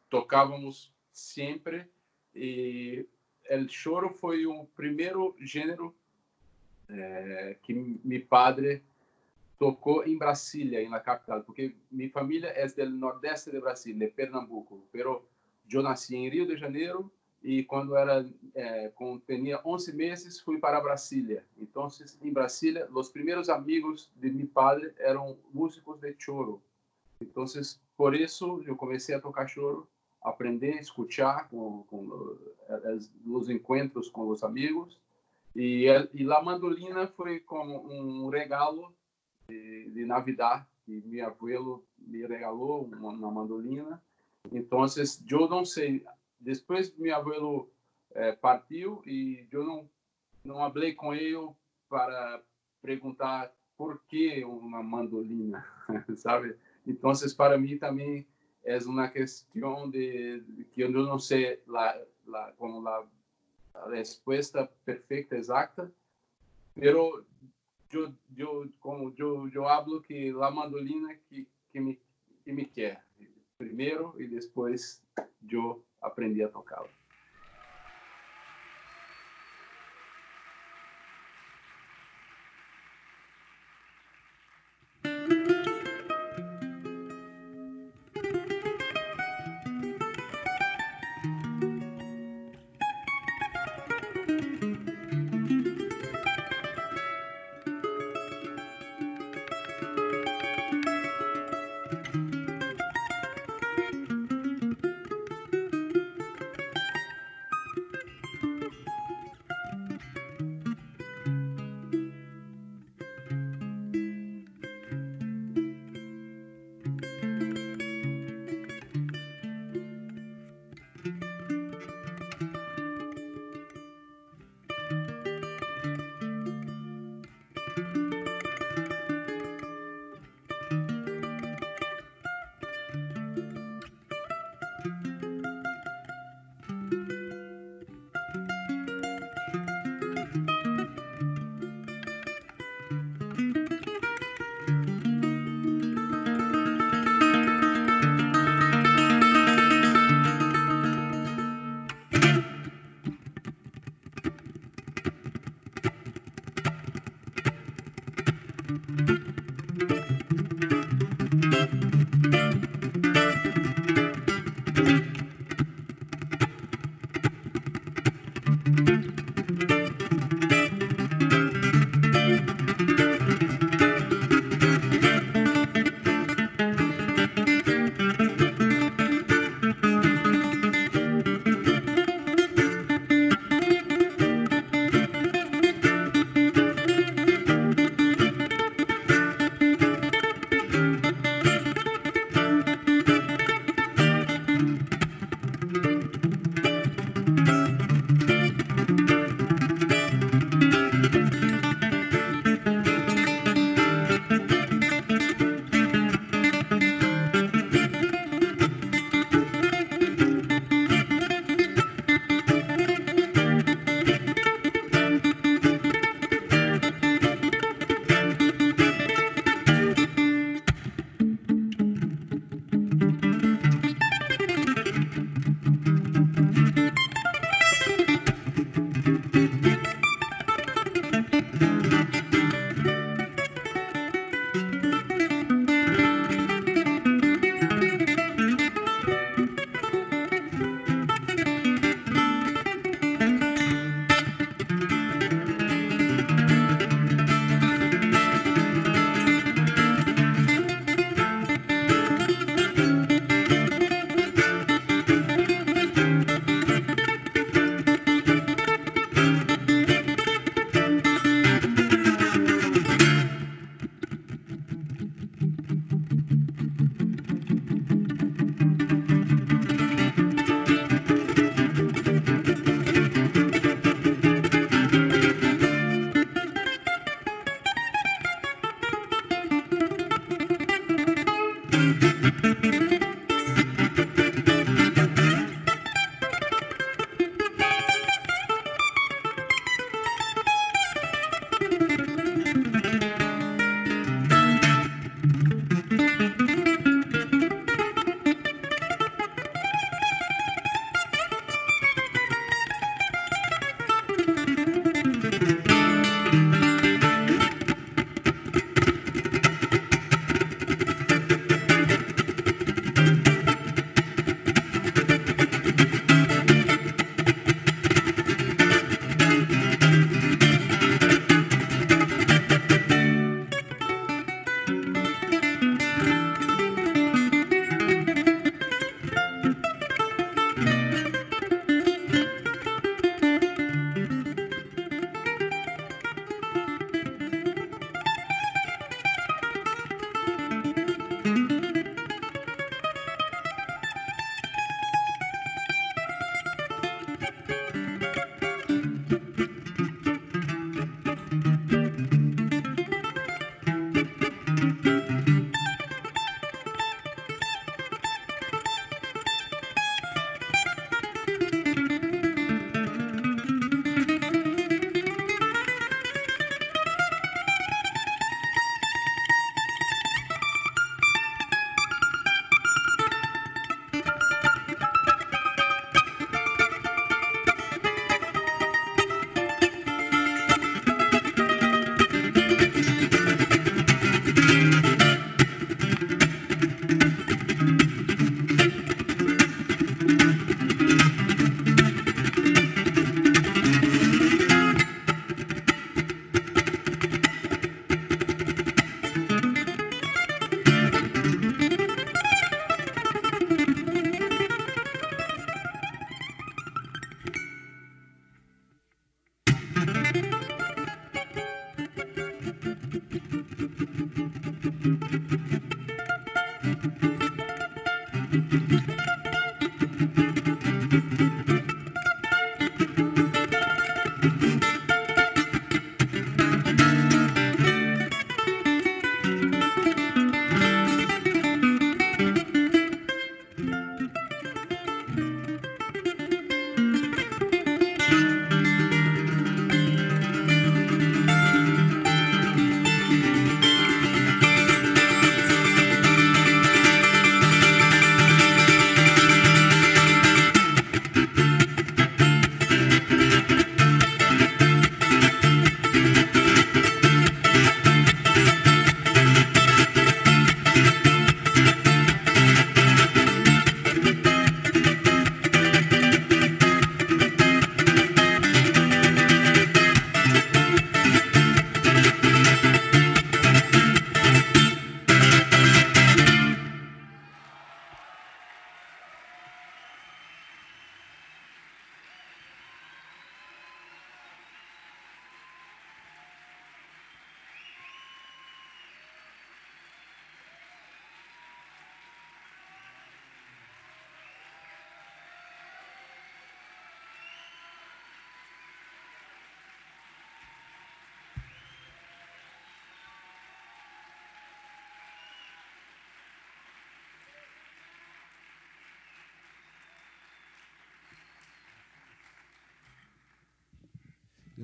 tocávamos 0.10 0.92
sempre 1.12 1.88
e 2.36 3.06
o 3.50 3.70
choro 3.70 4.10
foi 4.10 4.46
o 4.46 4.66
primeiro 4.76 5.36
gênero 5.40 5.96
é, 6.90 7.58
que 7.62 7.74
meu 7.74 8.26
padre 8.26 8.84
tocou 9.62 10.04
em 10.08 10.18
Brasília, 10.18 10.90
na 10.90 11.00
capital, 11.00 11.44
porque 11.44 11.76
minha 11.92 12.10
família 12.10 12.48
é 12.48 12.66
do 12.66 12.90
nordeste 12.90 13.52
de 13.52 13.60
Brasília, 13.60 14.08
de 14.08 14.12
Pernambuco, 14.12 14.84
pero 14.92 15.24
eu 15.72 15.84
nasci 15.84 16.16
em 16.16 16.28
Rio 16.28 16.48
de 16.48 16.58
Janeiro 16.58 17.12
e 17.44 17.64
quando 17.66 17.96
era 17.96 18.28
é, 18.56 18.90
quando 18.96 19.20
tinha 19.20 19.62
11 19.64 19.96
meses 19.96 20.40
fui 20.40 20.58
para 20.58 20.82
Brasília. 20.82 21.46
Então, 21.60 21.88
em 22.24 22.34
Brasília, 22.34 22.90
os 22.92 23.10
primeiros 23.10 23.50
amigos 23.50 24.10
de 24.16 24.32
meu 24.32 24.48
padre 24.48 24.96
eram 24.98 25.38
músicos 25.54 26.00
de 26.00 26.16
choro. 26.18 26.60
Então, 27.22 27.46
por 27.96 28.16
isso 28.16 28.64
eu 28.66 28.76
comecei 28.76 29.14
a 29.14 29.22
tocar 29.22 29.46
choro, 29.48 29.88
aprender, 30.24 30.80
escutar 30.80 31.48
com, 31.50 31.84
com 31.84 32.36
os 33.28 33.48
encontros 33.48 34.10
com 34.10 34.28
os 34.28 34.44
amigos 34.44 35.00
e, 35.56 35.86
e 36.16 36.32
a 36.32 36.42
mandolina 36.42 37.06
foi 37.06 37.40
como 37.40 37.88
um 37.94 38.28
regalo 38.30 38.92
de, 39.52 39.92
de 39.92 40.06
Navidad 40.06 40.66
que 40.86 41.02
meu 41.06 41.28
abuelo 41.28 41.86
me 41.98 42.26
regalou 42.26 42.86
uma, 42.86 43.10
uma 43.10 43.32
mandolina. 43.32 44.02
Então, 44.52 44.86
eu 45.30 45.50
não 45.50 45.66
sei. 45.66 46.04
Depois 46.40 46.96
meu 46.98 47.16
abuelo 47.16 47.70
eh, 48.16 48.32
partiu 48.34 49.02
e 49.06 49.46
eu 49.52 49.64
não 49.64 49.90
não 50.44 50.56
falei 50.74 50.96
com 50.96 51.14
ele 51.14 51.52
para 51.88 52.42
perguntar 52.82 53.54
por 53.78 54.02
que 54.08 54.44
uma 54.44 54.82
mandolina, 54.82 55.64
sabe? 56.18 56.56
Então, 56.88 57.12
para 57.38 57.60
mim 57.60 57.78
também 57.78 58.26
é 58.64 58.78
uma 58.80 59.08
questão 59.08 59.88
de, 59.88 60.40
de 60.40 60.66
que 60.66 60.82
eu 60.82 60.90
não 60.90 61.20
sei 61.20 61.62
lá, 61.68 61.96
como 62.58 62.88
a 62.88 63.06
respuesta 63.92 64.68
perfecta, 64.84 65.36
exacta, 65.36 65.92
pero 66.74 67.24
yo, 67.92 68.14
yo, 68.36 68.64
como 68.80 69.14
yo, 69.14 69.48
yo 69.48 69.68
hablo 69.70 70.02
que 70.02 70.32
la 70.32 70.50
mandolina 70.50 71.18
que, 71.30 71.46
que, 71.72 71.82
me, 71.82 72.00
que 72.44 72.54
me 72.54 72.70
quer 72.70 73.00
primero 73.58 74.16
y 74.18 74.28
después 74.28 75.04
yo 75.42 75.84
aprendí 76.02 76.42
a 76.42 76.52
tocarla. 76.52 76.90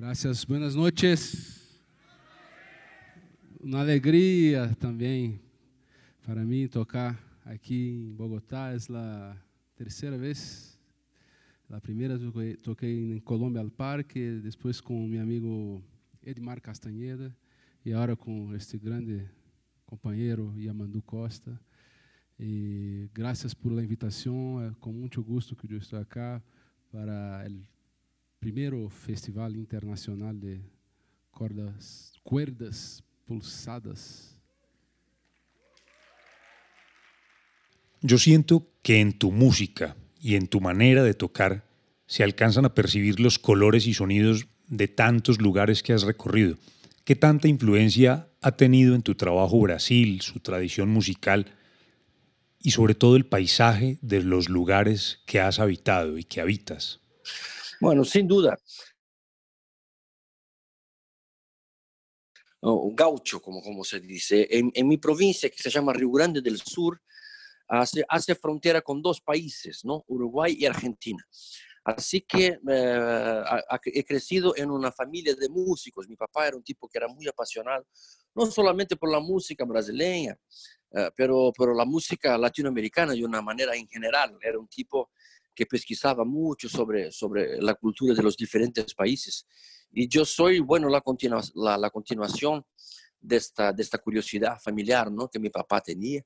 Gracias, 0.08 0.42
buenas 0.42 0.74
noches. 0.74 1.68
Uma 3.60 3.80
alegria 3.80 4.74
também 4.80 5.38
para 6.24 6.46
mim 6.46 6.66
tocar 6.66 7.22
aqui 7.44 7.90
em 7.90 8.14
Bogotá. 8.14 8.72
É 8.72 8.76
a 8.96 9.36
terceira 9.76 10.16
vez. 10.16 10.78
A 11.68 11.78
primeira 11.78 12.18
toquei 12.62 13.16
em 13.16 13.20
Colômbia 13.20 13.60
al 13.60 13.70
Parque, 13.70 14.40
depois 14.42 14.80
com 14.80 15.06
meu 15.06 15.20
amigo 15.20 15.84
Edmar 16.24 16.58
Castanheda 16.62 17.36
e 17.84 17.92
agora 17.92 18.16
com 18.16 18.54
este 18.54 18.78
grande 18.78 19.28
companheiro 19.84 20.54
Yamandu 20.56 21.02
Costa. 21.02 21.60
E 22.40 23.10
graças 23.12 23.52
por 23.52 23.70
la 23.70 23.84
invitação, 23.84 24.58
é 24.62 24.72
com 24.80 24.90
muito 24.90 25.22
gosto 25.22 25.54
que 25.54 25.70
eu 25.70 25.76
estou 25.76 25.98
aqui 25.98 26.42
para 26.90 27.46
o 27.46 27.77
primeiro 28.38 28.88
Festival 28.88 29.56
Internacional 29.56 30.38
de 30.40 30.60
cordas, 31.30 32.12
Cuerdas 32.22 33.02
Pulsadas. 33.26 34.36
Yo 38.00 38.16
siento 38.18 38.68
que 38.82 39.00
en 39.00 39.12
tu 39.12 39.32
música 39.32 39.96
y 40.20 40.36
en 40.36 40.46
tu 40.46 40.60
manera 40.60 41.02
de 41.02 41.14
tocar 41.14 41.64
se 42.06 42.22
alcanzan 42.22 42.64
a 42.64 42.74
percibir 42.74 43.18
los 43.18 43.38
colores 43.38 43.86
y 43.86 43.94
sonidos 43.94 44.46
de 44.68 44.86
tantos 44.86 45.40
lugares 45.40 45.82
que 45.82 45.92
has 45.92 46.02
recorrido. 46.02 46.56
¿Qué 47.04 47.16
tanta 47.16 47.48
influencia 47.48 48.28
ha 48.40 48.52
tenido 48.52 48.94
en 48.94 49.02
tu 49.02 49.14
trabajo 49.14 49.60
Brasil, 49.60 50.20
su 50.20 50.40
tradición 50.40 50.90
musical 50.90 51.46
y 52.60 52.70
sobre 52.70 52.94
todo 52.94 53.16
el 53.16 53.26
paisaje 53.26 53.98
de 54.00 54.22
los 54.22 54.48
lugares 54.48 55.20
que 55.26 55.40
has 55.40 55.58
habitado 55.58 56.18
y 56.18 56.24
que 56.24 56.40
habitas? 56.40 57.00
Bueno, 57.80 58.04
sin 58.04 58.26
duda. 58.26 58.58
O 62.60 62.92
gaucho, 62.92 63.40
como, 63.40 63.62
como 63.62 63.84
se 63.84 64.00
dice. 64.00 64.48
En, 64.50 64.70
en, 64.74 64.88
mi 64.88 64.96
provincia, 64.96 65.48
que 65.48 65.62
se 65.62 65.70
llama 65.70 65.92
Río 65.92 66.10
Grande 66.10 66.40
del 66.40 66.58
Sur, 66.58 67.00
hace, 67.68 68.04
hace 68.08 68.34
frontera 68.34 68.82
con 68.82 69.00
dos 69.00 69.20
países, 69.20 69.84
¿no? 69.84 70.04
Uruguay 70.08 70.56
y 70.58 70.66
Argentina. 70.66 71.24
Así 71.84 72.20
que 72.20 72.58
eh, 72.68 73.42
he 73.86 74.04
crecido 74.04 74.54
en 74.56 74.70
una 74.70 74.92
familia 74.92 75.34
de 75.34 75.48
músicos. 75.48 76.06
Mi 76.08 76.16
papá 76.16 76.48
era 76.48 76.56
un 76.56 76.62
tipo 76.62 76.88
que 76.88 76.98
era 76.98 77.08
muy 77.08 77.26
apasionado, 77.26 77.86
no 78.34 78.46
solamente 78.50 78.96
por 78.96 79.10
la 79.10 79.20
música 79.20 79.64
brasileña, 79.64 80.36
eh, 80.92 81.10
pero, 81.16 81.50
pero 81.56 81.72
la 81.72 81.86
música 81.86 82.36
latinoamericana 82.36 83.14
de 83.14 83.24
una 83.24 83.40
manera 83.40 83.74
en 83.74 83.88
general. 83.88 84.36
Era 84.42 84.58
un 84.58 84.68
tipo 84.68 85.12
que 85.58 85.66
pesquisaba 85.66 86.24
mucho 86.24 86.68
sobre, 86.68 87.10
sobre 87.10 87.60
la 87.60 87.74
cultura 87.74 88.14
de 88.14 88.22
los 88.22 88.36
diferentes 88.36 88.94
países. 88.94 89.44
Y 89.90 90.06
yo 90.06 90.24
soy, 90.24 90.60
bueno, 90.60 90.88
la, 90.88 91.02
la, 91.56 91.76
la 91.76 91.90
continuación 91.90 92.64
de 93.20 93.38
esta, 93.38 93.72
de 93.72 93.82
esta 93.82 93.98
curiosidad 93.98 94.60
familiar 94.60 95.10
¿no? 95.10 95.28
que 95.28 95.40
mi 95.40 95.50
papá 95.50 95.80
tenía. 95.80 96.22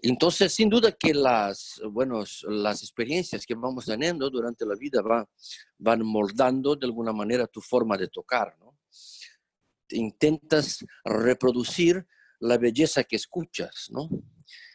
Entonces, 0.00 0.54
sin 0.54 0.70
duda 0.70 0.92
que 0.92 1.12
las, 1.12 1.82
bueno, 1.90 2.24
las 2.48 2.82
experiencias 2.82 3.44
que 3.44 3.54
vamos 3.54 3.84
teniendo 3.84 4.30
durante 4.30 4.64
la 4.64 4.74
vida 4.74 5.02
van, 5.02 5.26
van 5.76 6.02
moldando 6.02 6.76
de 6.76 6.86
alguna 6.86 7.12
manera 7.12 7.46
tu 7.46 7.60
forma 7.60 7.98
de 7.98 8.08
tocar, 8.08 8.56
¿no? 8.58 8.78
Intentas 9.90 10.82
reproducir 11.04 12.06
la 12.38 12.56
belleza 12.56 13.04
que 13.04 13.16
escuchas, 13.16 13.88
¿no? 13.90 14.08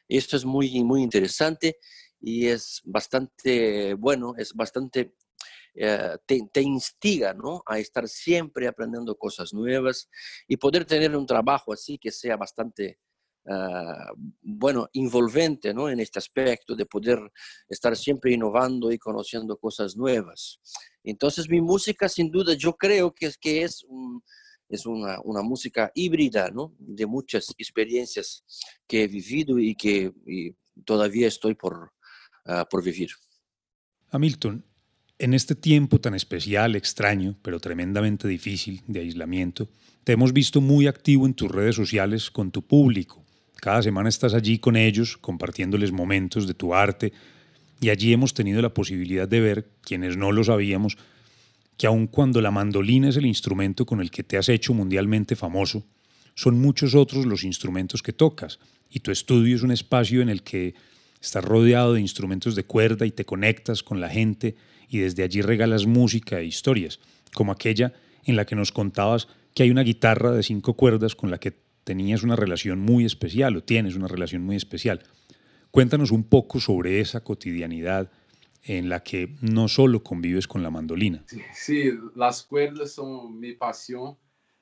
Esto 0.07 0.38
es 0.38 0.45
muy, 0.45 0.84
muy 0.84 1.01
interesante 1.01 1.80
y 2.26 2.47
es 2.47 2.82
bastante, 2.84 3.93
bueno, 3.93 4.34
es 4.38 4.53
bastante, 4.53 5.15
eh, 5.76 6.17
te, 6.26 6.61
instiga, 6.61 7.34
¿no? 7.34 7.61
A 7.65 7.78
estar 7.78 8.07
siempre 8.07 8.67
aprendiendo 8.67 9.15
cosas 9.17 9.53
nuevas 9.53 10.09
y 10.47 10.57
poder 10.57 10.86
tener 10.86 11.15
un 11.15 11.28
trabajo 11.28 11.71
así 11.73 11.97
que 11.99 12.11
sea 12.11 12.36
bastante 12.36 12.99
Ah, 13.47 14.11
bueno, 14.41 14.89
envolvente 14.93 15.71
¿no? 15.71 15.88
en 15.88 15.99
este 15.99 16.17
aspecto 16.17 16.76
de 16.76 16.88
poder 16.88 17.19
estar 17.69 17.95
siempre 17.95 18.34
innovando 18.34 18.91
y 18.91 18.97
conociendo 18.97 19.57
cosas 19.57 19.95
nuevas. 19.95 20.59
Entonces 21.03 21.47
mi 21.47 21.61
música 21.61 22.09
sin 22.09 22.32
duda 22.32 22.55
yo 22.55 22.73
creo 22.73 23.13
que 23.13 23.28
es, 23.28 23.38
que 23.38 23.61
es, 23.61 23.86
es 24.67 24.86
una, 24.88 25.19
una, 25.23 25.43
música 25.43 25.91
híbrida 25.93 26.49
¿no? 26.49 26.73
de 26.80 27.05
muchas 27.05 27.53
experiencias 27.59 28.43
que 28.88 29.03
he 29.03 29.07
vivido 29.07 29.59
y 29.59 29.76
que 29.76 30.11
todavía 30.84 31.28
estoy 31.28 31.53
por, 31.53 31.93
uh, 32.45 32.65
por 32.69 32.83
vivir. 32.83 33.11
Hamilton, 34.11 34.63
en 35.17 35.33
este 35.33 35.55
tiempo 35.55 35.99
tan 35.99 36.15
especial, 36.15 36.75
extraño, 36.75 37.35
pero 37.41 37.59
tremendamente 37.59 38.27
difícil 38.27 38.81
de 38.87 39.01
aislamiento, 39.01 39.67
te 40.03 40.13
hemos 40.13 40.33
visto 40.33 40.61
muy 40.61 40.87
activo 40.87 41.25
en 41.25 41.33
tus 41.33 41.51
redes 41.51 41.75
sociales 41.75 42.29
con 42.29 42.51
tu 42.51 42.61
público 42.61 43.25
cada 43.65 43.81
semana 43.81 44.09
estás 44.09 44.35
allí 44.35 44.59
con 44.59 44.75
ellos, 44.75 45.17
compartiéndoles 45.17 45.91
momentos 45.91 46.47
de 46.47 46.53
tu 46.53 46.75
arte, 46.75 47.13
y 47.81 47.89
allí 47.89 48.13
hemos 48.13 48.33
tenido 48.33 48.61
la 48.61 48.73
posibilidad 48.73 49.27
de 49.27 49.39
ver, 49.39 49.69
quienes 49.81 50.17
no 50.17 50.31
lo 50.31 50.43
sabíamos, 50.43 50.97
que 51.75 51.87
aun 51.87 52.07
cuando 52.07 52.41
la 52.41 52.51
mandolina 52.51 53.09
es 53.09 53.17
el 53.17 53.25
instrumento 53.25 53.85
con 53.85 54.01
el 54.01 54.11
que 54.11 54.23
te 54.23 54.37
has 54.37 54.49
hecho 54.49 54.73
mundialmente 54.73 55.35
famoso, 55.35 55.83
son 56.35 56.59
muchos 56.59 56.95
otros 56.95 57.25
los 57.25 57.43
instrumentos 57.43 58.03
que 58.03 58.13
tocas, 58.13 58.59
y 58.89 58.99
tu 58.99 59.09
estudio 59.09 59.55
es 59.55 59.63
un 59.63 59.71
espacio 59.71 60.21
en 60.21 60.29
el 60.29 60.43
que 60.43 60.75
estás 61.26 61.43
rodeado 61.43 61.93
de 61.93 62.01
instrumentos 62.01 62.55
de 62.55 62.65
cuerda 62.65 63.05
y 63.05 63.11
te 63.11 63.26
conectas 63.26 63.84
con 63.84 63.99
la 63.99 64.09
gente 64.09 64.55
y 64.88 64.99
desde 64.99 65.23
allí 65.23 65.41
regalas 65.41 65.86
música 65.86 66.39
e 66.39 66.45
historias, 66.45 66.99
como 67.34 67.51
aquella 67.51 67.93
en 68.23 68.36
la 68.36 68.45
que 68.45 68.55
nos 68.55 68.71
contabas 68.71 69.28
que 69.53 69.63
hay 69.63 69.71
una 69.71 69.82
guitarra 69.82 70.32
de 70.32 70.43
cinco 70.43 70.76
cuerdas 70.76 71.15
con 71.15 71.32
la 71.32 71.39
que 71.39 71.53
tenías 71.84 72.23
una 72.23 72.36
relación 72.36 72.80
muy 72.80 73.05
especial 73.05 73.55
o 73.55 73.63
tienes 73.63 73.95
una 73.95 74.07
relación 74.07 74.43
muy 74.43 74.55
especial. 74.55 75.03
Cuéntanos 75.71 76.11
un 76.11 76.23
poco 76.23 76.59
sobre 76.59 76.99
esa 76.99 77.23
cotidianidad 77.23 78.11
en 78.63 78.89
la 78.89 79.01
que 79.03 79.36
no 79.41 79.67
solo 79.67 80.03
convives 80.03 80.47
con 80.47 80.63
la 80.63 80.71
mandolina. 80.71 81.23
Sí, 81.53 81.91
las 82.15 82.43
cuerdas 82.43 82.93
son 82.93 83.39
mi 83.39 83.53
pasión. 83.53 84.17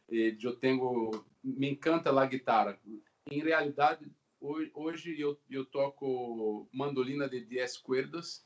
Eh, 0.07 0.35
yo 0.37 0.57
tengo, 0.57 1.25
me 1.41 1.69
encanta 1.69 2.11
la 2.11 2.27
guitarra. 2.27 2.79
En 3.25 3.41
realidad, 3.41 3.99
hoy 4.43 4.95
yo, 5.17 5.39
yo 5.47 5.65
toco 5.65 6.67
mandolina 6.71 7.27
de 7.27 7.41
10 7.41 7.79
cuerdas 7.79 8.45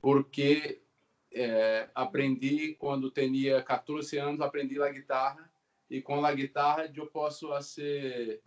porque 0.00 0.82
eh, 1.30 1.88
aprendí 1.94 2.74
cuando 2.76 3.12
tenía 3.12 3.62
14 3.64 4.20
años, 4.20 4.40
aprendí 4.40 4.76
la 4.76 4.90
guitarra 4.90 5.50
e 5.90 6.00
com 6.00 6.24
a 6.24 6.32
guitarra 6.32 6.90
eu 6.94 7.06
posso 7.06 7.48
fazer 7.48 8.40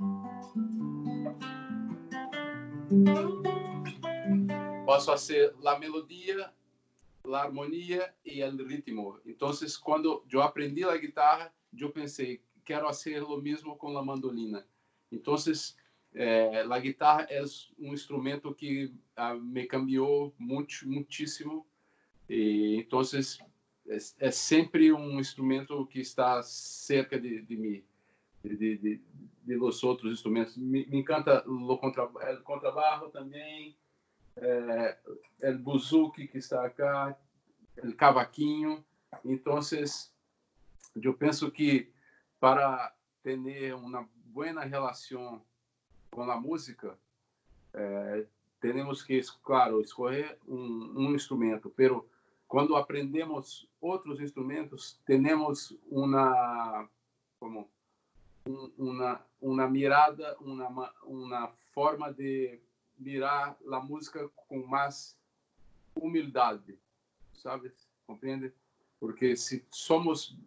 posso 4.86 5.06
fazer 5.06 5.54
a 5.66 5.80
melodia, 5.80 6.52
a 7.26 7.38
harmonia 7.38 8.14
e 8.26 8.44
o 8.44 8.68
ritmo. 8.68 9.20
Então, 9.26 9.52
quando 9.82 10.24
eu 10.32 10.42
aprendi 10.42 10.84
a 10.84 10.98
guitarra, 10.98 11.54
eu 11.78 11.90
pensei 11.92 12.42
quero 12.66 12.86
fazer 12.88 13.24
o 13.24 13.38
mesmo 13.38 13.76
com 13.76 13.98
a 13.98 14.04
mandolina. 14.04 14.66
Então, 15.12 15.36
eh, 16.14 16.62
a 16.70 16.80
guitarra 16.80 17.28
é 17.30 17.41
um 17.80 17.93
instrumento 17.93 18.53
que 18.53 18.93
ah, 19.16 19.34
me 19.34 19.66
cambiou 19.66 20.34
muito, 20.38 20.88
muitíssimo. 20.88 21.66
E 22.30 22.78
então 22.78 23.01
é, 23.88 23.97
é, 24.20 24.32
sempre 24.32 24.91
um 24.91 25.20
instrumento 25.20 25.86
que 25.88 25.99
está 25.99 26.41
cerca 26.43 27.20
de, 27.20 27.41
de 27.41 27.57
mim, 27.57 27.84
de, 28.43 28.57
de, 28.57 28.78
de, 28.78 29.01
de 29.43 29.55
os 29.55 29.84
outros 29.84 30.12
instrumentos. 30.12 30.57
Me, 30.57 30.86
me 30.86 30.99
encanta 30.99 31.43
o 31.49 31.78
contra, 31.78 32.07
contrabarro 32.43 33.09
também, 33.09 33.76
é, 34.38 34.97
o 35.43 35.57
buzuki 35.59 36.28
que 36.28 36.38
está 36.38 36.66
acá, 36.66 37.18
o 37.84 37.93
cavaquinho. 37.93 38.84
Então, 39.26 39.59
eu 41.01 41.14
penso 41.14 41.51
que 41.51 41.91
para 42.39 42.93
ter 43.24 43.76
uma 43.76 44.09
boa 44.26 44.64
relação 44.64 45.43
com 46.12 46.30
a 46.30 46.39
música, 46.39 46.97
é, 47.74 48.26
temos 48.59 49.01
que, 49.01 49.20
claro, 49.43 49.82
escolher 49.82 50.38
um, 50.47 50.93
um 50.95 51.16
instrumento, 51.16 51.70
pero 51.70 52.07
quando 52.47 52.76
aprendemos 52.76 53.68
outros 53.80 54.20
instrumentos, 54.20 54.99
temos 55.05 55.76
uma 55.89 56.88
como 57.39 57.68
uma 58.78 59.26
uma 59.41 59.68
mirada, 59.68 60.38
uma 60.39 60.93
uma 61.03 61.47
forma 61.74 62.14
de 62.14 62.59
mirar 62.99 63.57
a 63.72 63.80
música 63.80 64.30
com 64.47 64.66
mais 64.68 65.18
humildade, 65.95 66.78
sabe? 67.34 67.72
Compreende? 68.05 68.53
Porque 68.99 69.36
se 69.36 69.66
somos 69.72 70.38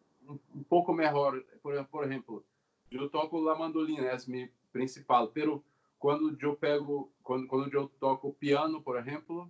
um 0.55 0.63
pouco 0.63 0.93
melhor, 0.93 1.41
por, 1.63 1.85
por 1.87 2.05
exemplo, 2.05 2.45
eu 2.91 3.09
toco 3.09 3.49
a 3.49 3.59
mandolina, 3.59 4.07
é 4.07 4.17
minha 4.29 4.51
principal, 4.75 5.29
pero 5.29 5.63
quando 6.01 6.37
eu 6.43 6.57
pego, 6.57 7.09
quando, 7.23 7.47
quando 7.47 7.73
eu 7.73 7.89
toco 8.01 8.35
piano, 8.35 8.83
por 8.83 8.99
exemplo, 8.99 9.49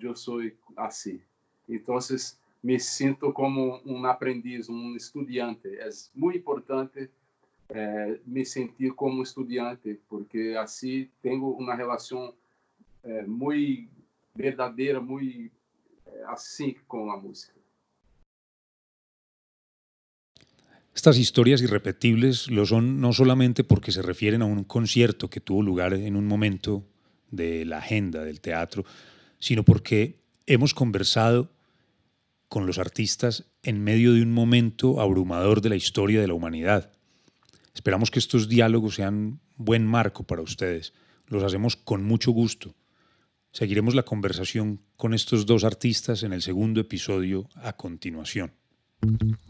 eu 0.00 0.14
sou 0.14 0.40
assim. 0.76 1.20
Entonces, 1.68 2.38
me 2.62 2.78
sinto 2.78 3.32
como 3.32 3.82
um 3.84 4.06
aprendiz, 4.06 4.68
um 4.68 4.94
estudante. 4.94 5.68
É 5.76 5.88
muito 6.14 6.38
importante 6.38 7.10
eh, 7.68 8.20
me 8.24 8.46
sentir 8.46 8.94
como 8.94 9.22
estudante, 9.22 10.00
porque 10.08 10.54
assim 10.58 11.10
tenho 11.20 11.50
uma 11.50 11.74
relação 11.74 12.32
eh, 13.02 13.26
muito 13.26 13.90
verdadeira, 14.34 15.00
muito 15.00 15.50
eh, 16.06 16.24
assim 16.28 16.76
com 16.86 17.10
a 17.10 17.16
música. 17.16 17.63
Estas 20.94 21.18
historias 21.18 21.60
irrepetibles 21.60 22.48
lo 22.48 22.66
son 22.66 23.00
no 23.00 23.12
solamente 23.12 23.64
porque 23.64 23.90
se 23.90 24.00
refieren 24.00 24.42
a 24.42 24.46
un 24.46 24.62
concierto 24.62 25.28
que 25.28 25.40
tuvo 25.40 25.60
lugar 25.60 25.92
en 25.92 26.14
un 26.14 26.26
momento 26.26 26.86
de 27.32 27.64
la 27.64 27.78
agenda 27.78 28.22
del 28.22 28.40
teatro, 28.40 28.84
sino 29.40 29.64
porque 29.64 30.20
hemos 30.46 30.72
conversado 30.72 31.50
con 32.48 32.66
los 32.66 32.78
artistas 32.78 33.44
en 33.64 33.82
medio 33.82 34.12
de 34.12 34.22
un 34.22 34.32
momento 34.32 35.00
abrumador 35.00 35.60
de 35.60 35.70
la 35.70 35.76
historia 35.76 36.20
de 36.20 36.28
la 36.28 36.34
humanidad. 36.34 36.92
Esperamos 37.74 38.12
que 38.12 38.20
estos 38.20 38.48
diálogos 38.48 38.94
sean 38.94 39.40
buen 39.56 39.84
marco 39.84 40.22
para 40.22 40.42
ustedes. 40.42 40.92
Los 41.26 41.42
hacemos 41.42 41.74
con 41.74 42.04
mucho 42.04 42.30
gusto. 42.30 42.76
Seguiremos 43.50 43.96
la 43.96 44.04
conversación 44.04 44.80
con 44.96 45.12
estos 45.12 45.44
dos 45.44 45.64
artistas 45.64 46.22
en 46.22 46.32
el 46.32 46.42
segundo 46.42 46.80
episodio 46.80 47.48
a 47.56 47.72
continuación. 47.76 48.52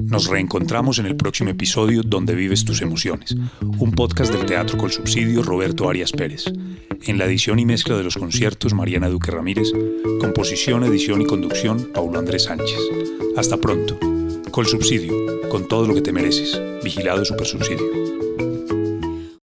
Nos 0.02 0.28
reencontramos 0.28 0.98
en 0.98 1.06
el 1.06 1.16
próximo 1.16 1.50
episodio 1.50 2.02
Donde 2.02 2.34
vives 2.34 2.64
tus 2.64 2.82
emociones, 2.82 3.36
un 3.78 3.92
podcast 3.92 4.32
del 4.32 4.46
Teatro 4.46 4.78
con 4.78 4.90
Subsidio 4.90 5.42
Roberto 5.42 5.88
Arias 5.88 6.12
Pérez. 6.12 6.44
En 7.02 7.18
la 7.18 7.26
edición 7.26 7.58
y 7.58 7.66
mezcla 7.66 7.96
de 7.96 8.04
los 8.04 8.16
conciertos 8.16 8.74
Mariana 8.74 9.08
Duque 9.08 9.30
Ramírez, 9.30 9.72
composición, 10.20 10.84
edición 10.84 11.22
y 11.22 11.26
conducción 11.26 11.90
Paulo 11.92 12.18
Andrés 12.18 12.44
Sánchez. 12.44 12.78
Hasta 13.36 13.56
pronto. 13.56 13.98
Col 14.50 14.66
Subsidio, 14.66 15.12
con 15.48 15.66
todo 15.66 15.86
lo 15.88 15.94
que 15.94 16.02
te 16.02 16.12
mereces. 16.12 16.60
Vigilado 16.82 17.24
Super 17.24 17.46
Subsidio. 17.46 18.53